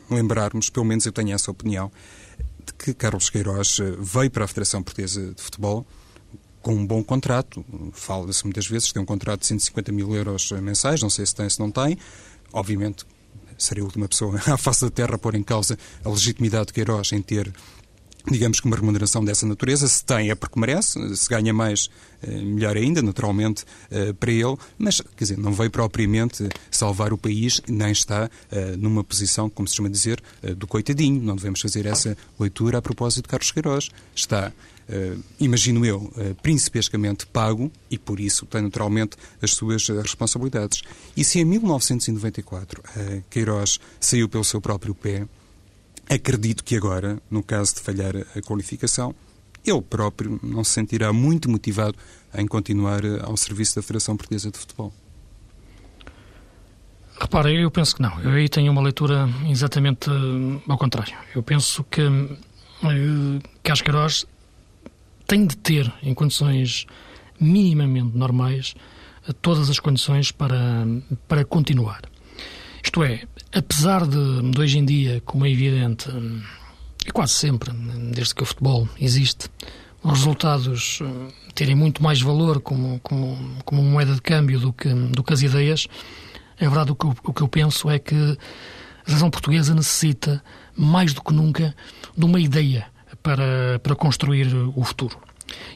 lembrarmos, 0.08 0.70
pelo 0.70 0.86
menos 0.86 1.04
eu 1.04 1.10
tenho 1.10 1.34
essa 1.34 1.50
opinião, 1.50 1.90
de 2.64 2.72
que 2.74 2.94
Carlos 2.94 3.28
Queiroz 3.28 3.80
eh, 3.80 3.96
veio 3.98 4.30
para 4.30 4.44
a 4.44 4.48
Federação 4.48 4.80
Portuguesa 4.84 5.34
de 5.34 5.42
Futebol 5.42 5.84
com 6.62 6.76
um 6.76 6.86
bom 6.86 7.02
contrato. 7.02 7.64
Fala-se 7.92 8.44
muitas 8.44 8.68
vezes 8.68 8.92
tem 8.92 9.02
um 9.02 9.06
contrato 9.06 9.40
de 9.40 9.46
150 9.46 9.90
mil 9.90 10.14
euros 10.14 10.52
mensais, 10.52 11.02
não 11.02 11.10
sei 11.10 11.26
se 11.26 11.34
tem, 11.34 11.50
se 11.50 11.58
não 11.58 11.72
tem. 11.72 11.98
Obviamente, 12.52 13.04
seria 13.58 13.82
a 13.82 13.86
última 13.86 14.08
pessoa 14.08 14.40
à 14.46 14.56
face 14.56 14.82
da 14.82 14.90
Terra 14.90 15.16
a 15.16 15.18
pôr 15.18 15.34
em 15.34 15.42
causa 15.42 15.78
a 16.04 16.08
legitimidade 16.08 16.68
de 16.68 16.72
Queiroz 16.72 17.12
em 17.12 17.20
ter 17.20 17.52
digamos 18.30 18.60
que 18.60 18.66
uma 18.66 18.76
remuneração 18.76 19.24
dessa 19.24 19.46
natureza, 19.46 19.88
se 19.88 20.04
tem 20.04 20.30
é 20.30 20.34
porque 20.34 20.58
merece, 20.58 21.16
se 21.16 21.28
ganha 21.28 21.52
mais, 21.52 21.88
eh, 22.22 22.30
melhor 22.30 22.76
ainda, 22.76 23.02
naturalmente, 23.02 23.64
eh, 23.90 24.12
para 24.12 24.30
ele, 24.30 24.56
mas, 24.76 25.00
quer 25.00 25.24
dizer, 25.24 25.38
não 25.38 25.52
veio 25.52 25.70
propriamente 25.70 26.48
salvar 26.70 27.12
o 27.12 27.18
país, 27.18 27.60
nem 27.68 27.90
está 27.90 28.30
eh, 28.50 28.76
numa 28.76 29.02
posição, 29.02 29.48
como 29.48 29.66
se 29.66 29.76
chama 29.76 29.88
dizer, 29.88 30.22
do 30.56 30.66
coitadinho. 30.66 31.22
Não 31.22 31.36
devemos 31.36 31.60
fazer 31.60 31.86
essa 31.86 32.16
leitura 32.38 32.78
a 32.78 32.82
propósito 32.82 33.22
de 33.22 33.28
Carlos 33.28 33.50
Queiroz. 33.50 33.90
Está 34.14 34.52
imagino 35.38 35.84
eu, 35.84 36.12
principescamente 36.42 37.26
pago 37.26 37.70
e 37.90 37.98
por 37.98 38.18
isso 38.18 38.46
tem 38.46 38.62
naturalmente 38.62 39.16
as 39.42 39.50
suas 39.52 39.86
responsabilidades. 39.88 40.82
E 41.16 41.22
se 41.24 41.40
em 41.40 41.44
1994 41.44 42.82
Queiroz 43.28 43.78
saiu 44.00 44.28
pelo 44.28 44.44
seu 44.44 44.60
próprio 44.60 44.94
pé, 44.94 45.26
Acredito 46.08 46.64
que 46.64 46.74
agora, 46.74 47.20
no 47.30 47.42
caso 47.42 47.74
de 47.74 47.80
falhar 47.80 48.14
a 48.34 48.40
qualificação, 48.40 49.14
ele 49.64 49.82
próprio 49.82 50.40
não 50.42 50.64
se 50.64 50.72
sentirá 50.72 51.12
muito 51.12 51.50
motivado 51.50 51.96
em 52.34 52.46
continuar 52.46 53.02
ao 53.22 53.36
serviço 53.36 53.76
da 53.76 53.82
Federação 53.82 54.16
Portuguesa 54.16 54.50
de 54.50 54.58
Futebol. 54.58 54.92
Repara, 57.20 57.52
eu 57.52 57.70
penso 57.70 57.96
que 57.96 58.00
não. 58.00 58.18
Eu 58.22 58.30
aí 58.30 58.48
tenho 58.48 58.72
uma 58.72 58.80
leitura 58.80 59.28
exatamente 59.50 60.08
eh, 60.08 60.62
ao 60.66 60.78
contrário. 60.78 61.14
Eu 61.34 61.42
penso 61.42 61.84
que 61.84 62.00
Casqueiroz 63.62 64.24
tem 65.28 65.46
de 65.46 65.56
ter, 65.58 65.92
em 66.02 66.14
condições 66.14 66.86
minimamente 67.38 68.16
normais, 68.16 68.74
todas 69.42 69.68
as 69.68 69.78
condições 69.78 70.32
para, 70.32 70.86
para 71.28 71.44
continuar. 71.44 72.00
Isto 72.82 73.04
é, 73.04 73.24
apesar 73.54 74.06
de, 74.06 74.50
de 74.50 74.60
hoje 74.60 74.78
em 74.78 74.86
dia, 74.86 75.22
como 75.26 75.44
é 75.44 75.50
evidente, 75.50 76.08
e 77.06 77.10
quase 77.12 77.34
sempre, 77.34 77.70
desde 78.10 78.34
que 78.34 78.42
o 78.42 78.46
futebol 78.46 78.88
existe, 78.98 79.50
os 80.02 80.18
resultados 80.18 81.00
eh, 81.02 81.32
terem 81.54 81.74
muito 81.74 82.02
mais 82.02 82.22
valor 82.22 82.60
como, 82.60 82.98
como, 83.00 83.36
como 83.64 83.82
moeda 83.82 84.14
de 84.14 84.22
câmbio 84.22 84.58
do 84.58 84.72
que, 84.72 84.88
do 84.88 85.22
que 85.22 85.32
as 85.34 85.42
ideias, 85.42 85.88
é 86.58 86.64
verdade 86.64 86.92
o 86.92 86.94
que, 86.94 87.06
o 87.06 87.32
que 87.34 87.42
eu 87.42 87.48
penso 87.48 87.90
é 87.90 87.98
que 87.98 88.14
a 88.14 89.06
seleção 89.06 89.30
portuguesa 89.30 89.74
necessita, 89.74 90.42
mais 90.74 91.12
do 91.12 91.22
que 91.22 91.34
nunca, 91.34 91.74
de 92.16 92.24
uma 92.24 92.40
ideia 92.40 92.86
para, 93.22 93.78
para 93.82 93.94
construir 93.94 94.54
o 94.74 94.84
futuro. 94.84 95.18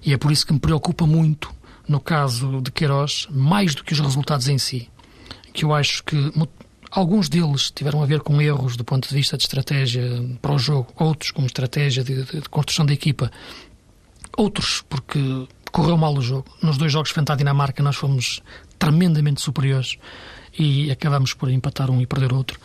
E 0.05 0.13
é 0.13 0.17
por 0.17 0.31
isso 0.31 0.47
que 0.47 0.53
me 0.53 0.61
preocupa 0.61 1.07
muito, 1.07 1.51
no 1.89 2.01
caso 2.01 2.61
de 2.61 2.71
Queiroz, 2.71 3.27
mais 3.31 3.75
do 3.75 3.85
que 3.85 3.93
os 3.93 4.01
resultados 4.01 4.49
em 4.49 4.59
si, 4.59 4.89
que 5.53 5.65
eu 5.65 5.75
acho 5.75 6.05
que 6.05 6.17
Alguns 6.93 7.31
deles 7.31 7.71
tiveram 7.71 8.03
a 8.03 8.07
ver 8.07 8.21
com 8.21 8.39
erros 8.39 8.77
do 8.77 8.85
ponto 8.85 9.09
de 9.09 9.15
vista 9.15 9.39
de 9.39 9.45
estratégia 9.45 10.03
para 10.43 10.53
o 10.53 10.59
jogo, 10.59 10.93
outros 10.95 11.31
com 11.31 11.43
estratégia 11.47 12.05
de, 12.05 12.23
de, 12.23 12.41
de 12.43 12.49
construção 12.51 12.85
da 12.85 12.93
equipa, 12.93 13.33
outros 14.37 14.85
porque 14.87 15.19
correu 15.73 15.97
mal 15.97 16.15
o 16.15 16.21
jogo. 16.21 16.45
Nos 16.61 16.77
dois 16.77 16.93
jogos 16.93 17.11
frente 17.11 17.33
à 17.33 17.35
Dinamarca 17.35 17.83
nós 17.83 17.97
fomos 17.97 18.43
tremendamente 18.79 19.41
superiores 19.41 19.97
e 20.59 20.91
acabamos 20.91 21.33
por 21.33 21.51
empatar 21.51 21.91
um 21.91 21.99
e 21.99 22.07
perder 22.07 22.31
outro. 22.31 22.61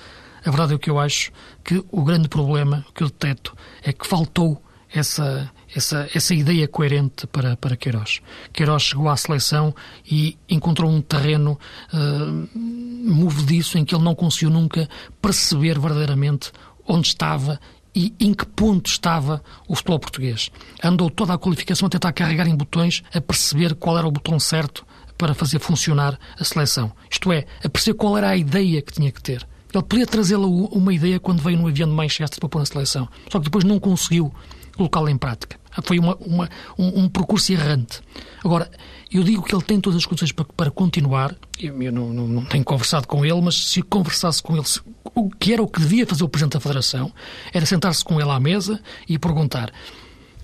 A 0.46 0.50
verdade 0.52 0.74
é 0.74 0.78
que 0.78 0.90
eu 0.90 1.00
acho 1.00 1.32
que 1.63 1.82
o 1.90 2.04
grande 2.04 2.28
problema 2.28 2.86
que 2.94 3.04
eu 3.04 3.08
deteto 3.08 3.56
é 3.82 3.94
que 3.94 4.06
faltou 4.06 4.62
essa, 4.93 5.52
essa, 5.76 6.10
essa 6.13 6.34
ideia 6.34 6.67
coerente 6.67 7.28
para, 7.28 7.56
para 7.58 7.76
Queiroz. 7.76 8.21
Queiroz 8.54 8.84
chegou 8.84 9.10
à 9.10 9.17
seleção 9.17 9.73
e 10.10 10.38
encontrou 10.50 10.89
um 10.89 11.02
terreno 11.02 11.60
uh, 11.93 12.50
movediço 12.56 13.78
em 13.78 13.86
que 13.86 13.95
ele 13.95 14.04
não 14.04 14.15
conseguiu 14.15 14.50
nunca 14.50 14.88
perceber 15.21 15.80
verdadeiramente 15.80 16.52
onde 16.88 17.08
estava 17.08 17.60
e 17.93 18.13
em 18.19 18.34
que 18.34 18.45
ponto 18.45 18.88
estava 18.88 19.43
o 19.67 19.76
futebol 19.76 20.00
português. 20.00 20.52
Andou 20.84 21.10
toda 21.10 21.34
a 21.34 21.38
qualificação 21.38 21.88
a 21.88 21.89
tentar 21.89 22.13
carregar 22.13 22.47
em 22.47 22.56
botões, 22.56 23.04
a 23.13 23.19
perceber 23.19 23.73
qual 23.76 23.97
era 23.97 24.08
o 24.08 24.12
botão 24.12 24.39
certo 24.39 24.86
para 25.17 25.34
fazer 25.34 25.60
funcionar 25.60 26.17
a 26.39 26.43
seleção. 26.43 26.91
Isto 27.10 27.32
é, 27.32 27.45
a 27.63 27.67
perceber 27.67 27.97
qual 27.97 28.17
era 28.17 28.30
a 28.30 28.38
ideia 28.38 28.82
que 28.84 28.93
tinha 28.93 29.12
que 29.12 29.21
ter. 29.21 29.47
Ele 29.73 29.84
podia 29.84 30.06
trazê-la 30.06 30.45
uma 30.45 30.93
ideia 30.93 31.19
quando 31.19 31.41
veio 31.41 31.58
no 31.58 31.67
avião 31.67 31.89
de 31.89 31.95
Manchester 31.95 32.39
para 32.39 32.50
pôr 32.50 32.60
na 32.60 32.65
seleção. 32.65 33.08
Só 33.30 33.39
que 33.39 33.45
depois 33.45 33.63
não 33.63 33.80
conseguiu 33.80 34.34
colocá-la 34.78 35.12
em 35.12 35.18
prática. 35.18 35.58
Foi 35.84 36.00
uma, 36.00 36.16
uma 36.16 36.50
um, 36.78 37.04
um, 37.04 37.10
percurso 37.10 37.52
errante. 37.52 38.02
Agora, 38.44 38.70
eu 39.12 39.24
digo 39.24 39.44
que 39.44 39.54
ele 39.54 39.63
tem 39.63 39.80
todas 39.80 39.98
as 39.98 40.06
condições 40.06 40.32
para, 40.32 40.46
para 40.46 40.72
continuar. 40.72 41.36
Eu, 41.60 41.82
eu 41.82 41.92
não, 41.92 42.13
não, 42.13 42.28
não, 42.28 42.46
tenho 42.46 42.63
conversado 42.63 43.08
com 43.08 43.26
ele, 43.26 43.40
mas 43.42 43.56
se 43.56 43.82
conversasse 43.84 44.42
com 44.42 44.56
ele, 44.56 44.66
se, 44.66 44.82
o 45.13 45.30
que 45.30 45.54
era 45.54 45.62
o 45.62 45.68
que 45.68 45.80
devia 45.80 46.06
fazer 46.08 46.24
o 46.24 46.30
Presidente 46.30 46.54
da 46.54 46.60
Federação, 46.60 47.12
era 47.54 47.66
sentar-se 47.66 48.04
com 48.04 48.20
ele 48.20 48.32
à 48.32 48.40
mesa 48.40 48.80
e 49.08 49.20
perguntar: 49.20 49.72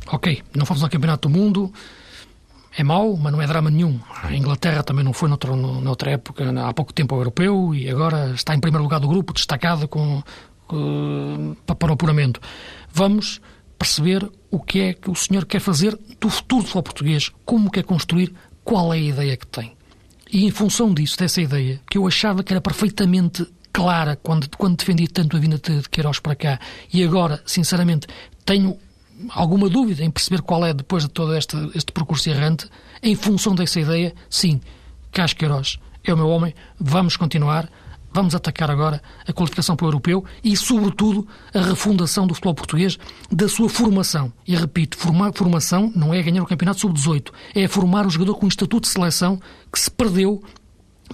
Ok, 0.07 0.43
não 0.55 0.65
fomos 0.65 0.83
ao 0.83 0.89
Campeonato 0.89 1.27
do 1.27 1.35
Mundo, 1.35 1.73
é 2.77 2.83
mau, 2.83 3.15
mas 3.15 3.31
não 3.31 3.41
é 3.41 3.47
drama 3.47 3.69
nenhum. 3.69 3.99
A 4.23 4.35
Inglaterra 4.35 4.83
também 4.83 5.03
não 5.03 5.13
foi 5.13 5.29
noutro, 5.29 5.55
noutra 5.55 6.11
época, 6.11 6.43
há 6.67 6.73
pouco 6.73 6.93
tempo 6.93 7.15
ao 7.15 7.21
europeu, 7.21 7.73
e 7.73 7.89
agora 7.89 8.31
está 8.35 8.53
em 8.53 8.59
primeiro 8.59 8.83
lugar 8.83 8.99
do 8.99 9.07
grupo, 9.07 9.33
destacado 9.33 9.87
com, 9.87 10.21
com, 10.67 11.55
para 11.65 11.89
o 11.89 11.93
apuramento. 11.93 12.39
Vamos 12.91 13.41
perceber 13.83 14.31
o 14.49 14.61
que 14.61 14.79
é 14.79 14.93
que 14.93 15.11
o 15.11 15.15
senhor 15.15 15.45
quer 15.45 15.59
fazer 15.59 15.99
do 16.21 16.29
futuro 16.29 16.61
do 16.61 16.67
futebol 16.67 16.83
português, 16.83 17.29
como 17.43 17.69
quer 17.69 17.83
construir, 17.83 18.33
qual 18.63 18.93
é 18.93 18.97
a 18.97 19.01
ideia 19.01 19.35
que 19.35 19.45
tem. 19.45 19.73
E 20.31 20.45
em 20.45 20.51
função 20.51 20.93
disso, 20.93 21.17
dessa 21.17 21.41
ideia, 21.41 21.81
que 21.89 21.97
eu 21.97 22.07
achava 22.07 22.43
que 22.43 22.53
era 22.53 22.61
perfeitamente 22.61 23.45
clara 23.73 24.15
quando, 24.15 24.47
quando 24.57 24.77
defendi 24.77 25.05
tanto 25.09 25.35
a 25.35 25.39
vinda 25.39 25.57
de 25.57 25.89
Queiroz 25.89 26.19
para 26.19 26.33
cá, 26.33 26.59
e 26.93 27.03
agora, 27.03 27.43
sinceramente, 27.45 28.07
tenho 28.45 28.77
alguma 29.29 29.67
dúvida 29.67 30.01
em 30.01 30.09
perceber 30.09 30.41
qual 30.43 30.65
é, 30.65 30.73
depois 30.73 31.03
de 31.03 31.09
todo 31.09 31.35
este, 31.35 31.57
este 31.75 31.91
percurso 31.91 32.29
errante, 32.29 32.69
em 33.01 33.15
função 33.15 33.53
dessa 33.53 33.81
ideia, 33.81 34.15
sim, 34.29 34.61
Casqueiroz 35.11 35.77
é 36.05 36.13
o 36.13 36.17
meu 36.17 36.29
homem, 36.29 36.55
vamos 36.79 37.17
continuar, 37.17 37.69
vamos 38.13 38.35
atacar 38.35 38.69
agora 38.69 39.01
a 39.27 39.33
qualificação 39.33 39.75
para 39.75 39.85
o 39.85 39.87
europeu 39.89 40.23
e, 40.43 40.55
sobretudo, 40.55 41.27
a 41.53 41.59
refundação 41.59 42.27
do 42.27 42.33
futebol 42.33 42.53
português, 42.53 42.97
da 43.31 43.47
sua 43.47 43.69
formação. 43.69 44.31
E 44.47 44.55
repito, 44.55 44.97
formar, 44.97 45.33
formação 45.33 45.91
não 45.95 46.13
é 46.13 46.21
ganhar 46.21 46.43
o 46.43 46.45
campeonato 46.45 46.79
sub-18, 46.79 47.31
é 47.55 47.67
formar 47.67 48.05
o 48.05 48.09
jogador 48.09 48.35
com 48.35 48.45
o 48.45 48.49
estatuto 48.49 48.87
de 48.87 48.93
seleção 48.93 49.39
que 49.71 49.79
se 49.79 49.89
perdeu 49.89 50.41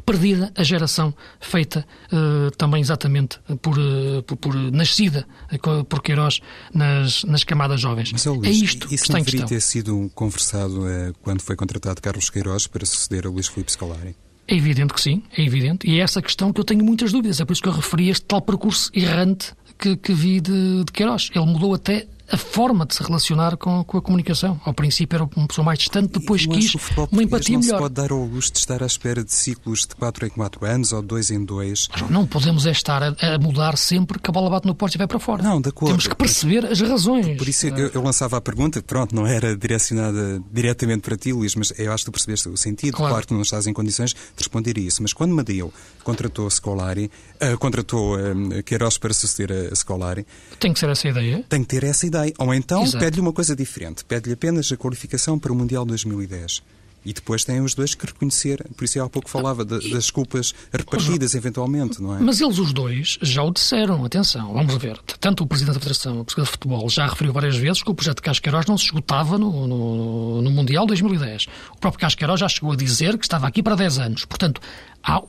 perdida 0.05 0.51
a 0.55 0.63
geração 0.63 1.13
feita 1.39 1.85
uh, 2.11 2.51
também 2.51 2.81
exatamente 2.81 3.39
por, 3.61 3.77
uh, 3.77 4.23
por, 4.23 4.37
por, 4.37 4.55
nascida 4.55 5.27
uh, 5.51 5.83
por 5.83 6.01
Queiroz 6.01 6.39
nas, 6.73 7.23
nas 7.23 7.43
camadas 7.43 7.81
jovens. 7.81 8.11
Mas, 8.11 8.25
Luís, 8.25 8.47
é 8.47 8.51
isto 8.51 8.85
isso 8.85 8.87
que 8.87 8.95
está 8.95 9.13
não 9.13 9.23
deveria 9.23 9.45
ter 9.45 9.61
sido 9.61 10.09
conversado 10.15 10.81
quando 11.21 11.41
foi 11.41 11.55
contratado 11.55 12.01
Carlos 12.01 12.29
Queiroz 12.29 12.67
para 12.67 12.85
suceder 12.85 13.25
a 13.25 13.29
Luís 13.29 13.47
Filipe 13.47 13.71
Scolari? 13.71 14.15
É 14.49 14.55
evidente 14.55 14.95
que 14.95 14.99
sim, 14.99 15.21
é 15.37 15.43
evidente. 15.43 15.87
E 15.87 15.99
é 15.99 16.01
essa 16.01 16.23
questão 16.23 16.51
que 16.51 16.59
eu 16.59 16.65
tenho 16.65 16.83
muitas 16.83 17.11
dúvidas. 17.11 17.39
É 17.39 17.45
por 17.45 17.53
isso 17.53 17.61
que 17.61 17.69
eu 17.69 17.73
referi 17.73 18.09
este 18.09 18.25
tal 18.25 18.41
percurso 18.41 18.89
errante 18.95 19.53
que, 19.77 19.95
que 19.95 20.11
vi 20.11 20.41
de, 20.41 20.83
de 20.83 20.91
Queiroz. 20.91 21.29
Ele 21.35 21.45
mudou 21.45 21.75
até 21.75 22.07
a 22.31 22.37
forma 22.37 22.85
de 22.85 22.95
se 22.95 23.03
relacionar 23.03 23.57
com, 23.57 23.83
com 23.83 23.97
a 23.97 24.01
comunicação. 24.01 24.59
Ao 24.63 24.73
princípio 24.73 25.15
era 25.15 25.23
uma 25.35 25.47
pessoa 25.47 25.65
mais 25.65 25.79
distante, 25.79 26.19
depois 26.19 26.45
eu 26.45 26.51
quis 26.51 26.75
uma 27.11 27.23
empatia 27.23 27.55
não 27.55 27.61
melhor. 27.61 27.73
Não 27.73 27.77
se 27.77 27.83
pode 27.83 27.93
dar 27.93 28.11
ao 28.11 28.23
luxo 28.23 28.51
de 28.51 28.59
estar 28.59 28.83
à 28.83 28.85
espera 28.85 29.23
de 29.23 29.33
ciclos 29.33 29.81
de 29.81 29.95
4 29.95 30.27
em 30.27 30.29
4 30.29 30.65
anos 30.65 30.93
ou 30.93 31.01
2 31.01 31.31
em 31.31 31.43
2. 31.43 31.87
Não 32.09 32.25
podemos 32.25 32.65
é 32.65 32.71
estar 32.71 33.01
a, 33.01 33.15
a, 33.21 33.39
mudar 33.39 33.77
sempre 33.77 34.19
que 34.19 34.29
a 34.29 34.33
bola 34.33 34.49
bate 34.49 34.67
no 34.67 34.75
poste 34.75 34.95
e 34.95 34.97
vai 34.97 35.07
para 35.07 35.19
fora. 35.19 35.41
Não, 35.41 35.59
de 35.59 35.69
acordo. 35.69 35.91
Temos 35.91 36.07
que 36.07 36.15
perceber 36.15 36.65
as 36.65 36.79
razões. 36.79 37.37
Por 37.37 37.47
isso 37.47 37.67
eu, 37.67 37.91
eu 37.93 38.01
lançava 38.03 38.37
a 38.37 38.41
pergunta, 38.41 38.81
pronto, 38.81 39.15
não 39.15 39.25
era 39.25 39.55
direcionada 39.55 40.41
diretamente 40.51 41.01
para 41.01 41.17
ti, 41.17 41.33
Luís, 41.33 41.55
mas 41.55 41.73
eu 41.77 41.91
acho 41.91 42.03
que 42.03 42.11
tu 42.11 42.13
percebeste 42.13 42.49
o 42.49 42.57
sentido. 42.57 42.95
Claro, 42.95 43.13
claro 43.13 43.27
que 43.27 43.33
não 43.33 43.41
estás 43.41 43.67
em 43.67 43.73
condições 43.73 44.11
de 44.11 44.17
responder 44.37 44.77
a 44.77 44.79
isso. 44.79 45.01
Mas 45.01 45.13
quando 45.13 45.33
Madeu 45.33 45.73
contratou 46.03 46.49
Scolari, 46.49 47.09
uh, 47.41 47.57
contratou 47.57 48.15
uh, 48.15 48.63
Queiroz 48.63 48.97
para 48.97 49.13
suceder 49.13 49.71
a 49.71 49.75
Scolari... 49.75 50.25
Tem 50.59 50.73
que 50.73 50.79
ser 50.79 50.89
essa 50.89 51.07
ideia. 51.07 51.43
Tem 51.47 51.61
que 51.61 51.67
ter 51.67 51.83
essa 51.83 52.05
ideia. 52.05 52.18
Ou 52.37 52.53
então... 52.53 52.89
Pede-lhe 52.91 53.21
uma 53.21 53.33
coisa 53.33 53.55
diferente. 53.55 54.03
Pede-lhe 54.05 54.33
apenas 54.33 54.71
a 54.71 54.77
qualificação 54.77 55.37
para 55.37 55.51
o 55.51 55.55
Mundial 55.55 55.85
2010. 55.85 56.61
E 57.05 57.13
depois 57.13 57.45
têm 57.45 57.61
os 57.61 57.73
dois 57.73 57.95
que 57.95 58.05
reconhecer. 58.05 58.65
Por 58.75 58.83
isso, 58.83 59.01
há 59.01 59.09
pouco 59.09 59.29
falava 59.29 59.63
de, 59.63 59.89
das 59.91 60.11
culpas 60.11 60.53
repartidas, 60.71 61.33
eventualmente, 61.33 62.01
não 62.01 62.15
é? 62.15 62.19
Mas 62.19 62.41
eles, 62.41 62.59
os 62.59 62.73
dois, 62.73 63.17
já 63.21 63.41
o 63.41 63.51
disseram. 63.51 64.03
Atenção, 64.03 64.53
vamos 64.53 64.75
ver. 64.75 64.99
Tanto 65.19 65.43
o 65.43 65.47
Presidente 65.47 65.75
da 65.75 65.79
Federação 65.79 66.15
Portuguesa 66.17 66.45
de 66.45 66.51
Futebol 66.51 66.89
já 66.89 67.07
referiu 67.07 67.31
várias 67.31 67.55
vezes 67.55 67.81
que 67.81 67.89
o 67.89 67.95
projeto 67.95 68.17
de 68.17 68.23
Casqueiroz 68.23 68.65
não 68.65 68.77
se 68.77 68.85
esgotava 68.85 69.37
no, 69.37 69.65
no, 69.65 70.41
no 70.41 70.51
Mundial 70.51 70.85
2010. 70.85 71.47
O 71.75 71.79
próprio 71.79 72.01
Casqueiroz 72.01 72.39
já 72.39 72.49
chegou 72.49 72.73
a 72.73 72.75
dizer 72.75 73.17
que 73.17 73.25
estava 73.25 73.47
aqui 73.47 73.63
para 73.63 73.75
10 73.75 73.99
anos. 73.99 74.25
Portanto, 74.25 74.59
há, 75.01 75.21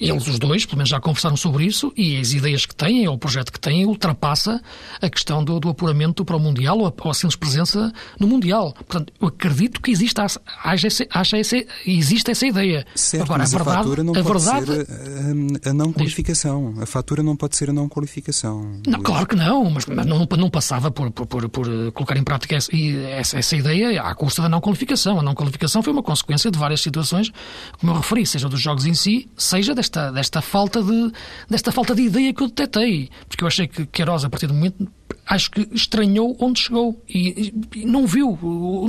eles, 0.00 0.26
os 0.28 0.38
dois, 0.38 0.64
pelo 0.64 0.78
menos 0.78 0.88
já 0.88 1.00
conversaram 1.00 1.36
sobre 1.36 1.64
isso 1.64 1.92
e 1.96 2.16
as 2.16 2.32
ideias 2.32 2.64
que 2.64 2.74
têm, 2.74 3.08
ou 3.08 3.14
o 3.14 3.18
projeto 3.18 3.52
que 3.52 3.58
têm, 3.58 3.84
ultrapassa 3.84 4.60
a 5.00 5.10
questão 5.10 5.42
do, 5.42 5.58
do 5.58 5.68
apuramento 5.68 6.24
para 6.24 6.36
o 6.36 6.40
Mundial 6.40 6.78
ou 6.78 6.86
a, 6.86 6.92
ou 7.02 7.10
a 7.10 7.14
simples 7.14 7.36
presença 7.36 7.92
no 8.18 8.28
Mundial. 8.28 8.72
Portanto, 8.72 9.12
eu 9.20 9.28
acredito 9.28 9.80
que 9.80 9.90
existe, 9.90 10.20
haja 10.20 10.86
essa, 10.86 11.06
haja 11.10 11.38
essa, 11.38 11.56
existe 11.84 12.30
essa 12.30 12.46
ideia. 12.46 12.86
Certo, 12.94 13.24
Agora, 13.24 13.40
mas 13.40 13.54
a, 13.54 13.56
verdade, 13.56 13.76
a 13.76 13.82
fatura 13.82 14.04
não 14.04 14.12
a 14.12 14.22
pode 14.22 14.44
verdade, 14.44 14.66
ser 14.66 15.66
a, 15.66 15.70
a, 15.70 15.74
não 15.74 15.92
qualificação. 15.92 16.74
A 16.80 16.86
fatura 16.86 17.22
não 17.22 17.36
pode 17.36 17.56
ser 17.56 17.70
a 17.70 17.72
não 17.72 17.88
qualificação. 17.88 18.80
Não, 18.86 19.02
claro 19.02 19.26
que 19.26 19.34
não, 19.34 19.68
mas, 19.68 19.84
mas 19.86 20.06
não, 20.06 20.26
não 20.38 20.50
passava 20.50 20.90
por, 20.90 21.10
por, 21.10 21.26
por, 21.26 21.48
por, 21.48 21.92
colocar 21.92 22.16
em 22.16 22.22
prática 22.22 22.54
essa, 22.54 22.70
essa, 22.74 23.38
essa 23.38 23.56
ideia 23.56 24.00
à 24.00 24.14
custa 24.14 24.42
da 24.42 24.48
não 24.48 24.60
qualificação. 24.60 25.18
A 25.18 25.22
não 25.22 25.34
qualificação 25.34 25.82
foi 25.82 25.92
uma 25.92 26.02
consequência 26.02 26.50
de 26.50 26.58
várias 26.58 26.80
situações, 26.80 27.32
como 27.80 27.92
eu 27.92 27.96
referi, 27.96 28.24
seja 28.24 28.48
dos 28.48 28.60
jogos 28.60 28.86
em 28.86 28.94
si, 28.94 29.28
seja 29.36 29.74
desta 29.74 29.87
desta, 29.88 30.12
desta, 30.12 30.40
falta 30.42 30.82
de, 30.82 31.12
desta 31.48 31.72
falta 31.72 31.94
de 31.94 32.02
ideia 32.02 32.32
que 32.32 32.42
eu 32.42 32.48
detetei. 32.48 33.10
Porque 33.26 33.42
eu 33.42 33.48
achei 33.48 33.66
que 33.66 33.86
Queiroz, 33.86 34.24
a 34.24 34.30
partir 34.30 34.46
do 34.46 34.54
momento, 34.54 34.86
acho 35.26 35.50
que 35.50 35.68
estranhou 35.72 36.36
onde 36.38 36.60
chegou 36.60 37.02
e, 37.08 37.52
e, 37.74 37.84
não 37.84 38.06
viu, 38.06 38.38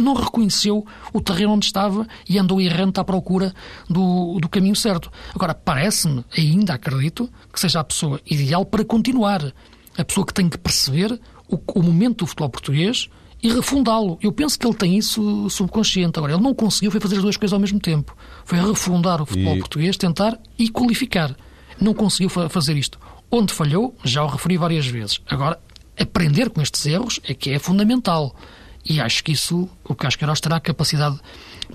não 0.02 0.14
reconheceu 0.14 0.86
o 1.14 1.22
terreno 1.22 1.54
onde 1.54 1.66
estava 1.66 2.08
e 2.28 2.38
andou 2.38 2.60
errante 2.62 3.00
à 3.00 3.04
procura 3.04 3.54
do, 3.90 4.38
do 4.40 4.50
caminho 4.50 4.76
certo. 4.76 5.12
Agora, 5.34 5.54
parece-me, 5.54 6.24
ainda 6.38 6.74
acredito, 6.74 7.30
que 7.52 7.60
seja 7.60 7.80
a 7.80 7.84
pessoa 7.84 8.20
ideal 8.30 8.66
para 8.66 8.84
continuar. 8.84 9.54
A 9.98 10.06
pessoa 10.06 10.26
que 10.26 10.34
tem 10.34 10.50
que 10.50 10.58
perceber 10.58 11.20
o, 11.48 11.60
o 11.80 11.84
momento 11.84 12.20
do 12.20 12.28
futebol 12.28 12.50
português 12.50 13.10
e 13.42 13.52
refundá-lo. 13.52 14.18
Eu 14.22 14.32
penso 14.32 14.60
que 14.60 14.68
ele 14.68 14.76
tem 14.76 14.98
isso 14.98 15.50
subconsciente. 15.50 16.18
Agora, 16.20 16.34
ele 16.34 16.44
não 16.44 16.54
conseguiu 16.54 16.92
foi 16.92 17.00
fazer 17.00 17.18
as 17.18 17.22
duas 17.22 17.38
coisas 17.38 17.54
ao 17.54 17.60
mesmo 17.60 17.80
tempo. 17.80 18.16
Foi 18.44 18.60
refundar 18.60 19.22
o 19.22 19.26
futebol 19.26 19.56
e... 19.56 19.60
português, 19.60 19.98
tentar 19.98 20.38
e 20.58 20.70
qualificar. 20.70 21.36
Não 21.80 21.94
conseguiu 21.94 22.30
fazer 22.30 22.76
isto. 22.76 23.00
Onde 23.32 23.54
falhou, 23.54 23.96
já 24.04 24.24
o 24.24 24.28
referi 24.28 24.58
várias 24.58 24.88
vezes. 24.88 25.22
Agora, 25.28 25.60
aprender 25.98 26.50
com 26.50 26.62
estes 26.62 26.86
erros 26.86 27.20
é 27.24 27.34
que 27.34 27.52
é 27.52 27.60
fundamental. 27.60 28.36
E 28.84 29.00
acho 29.00 29.24
que 29.24 29.32
isso, 29.32 29.70
o 29.84 29.94
Casqueiros 29.94 30.42
terá 30.42 30.60
capacidade 30.60 31.20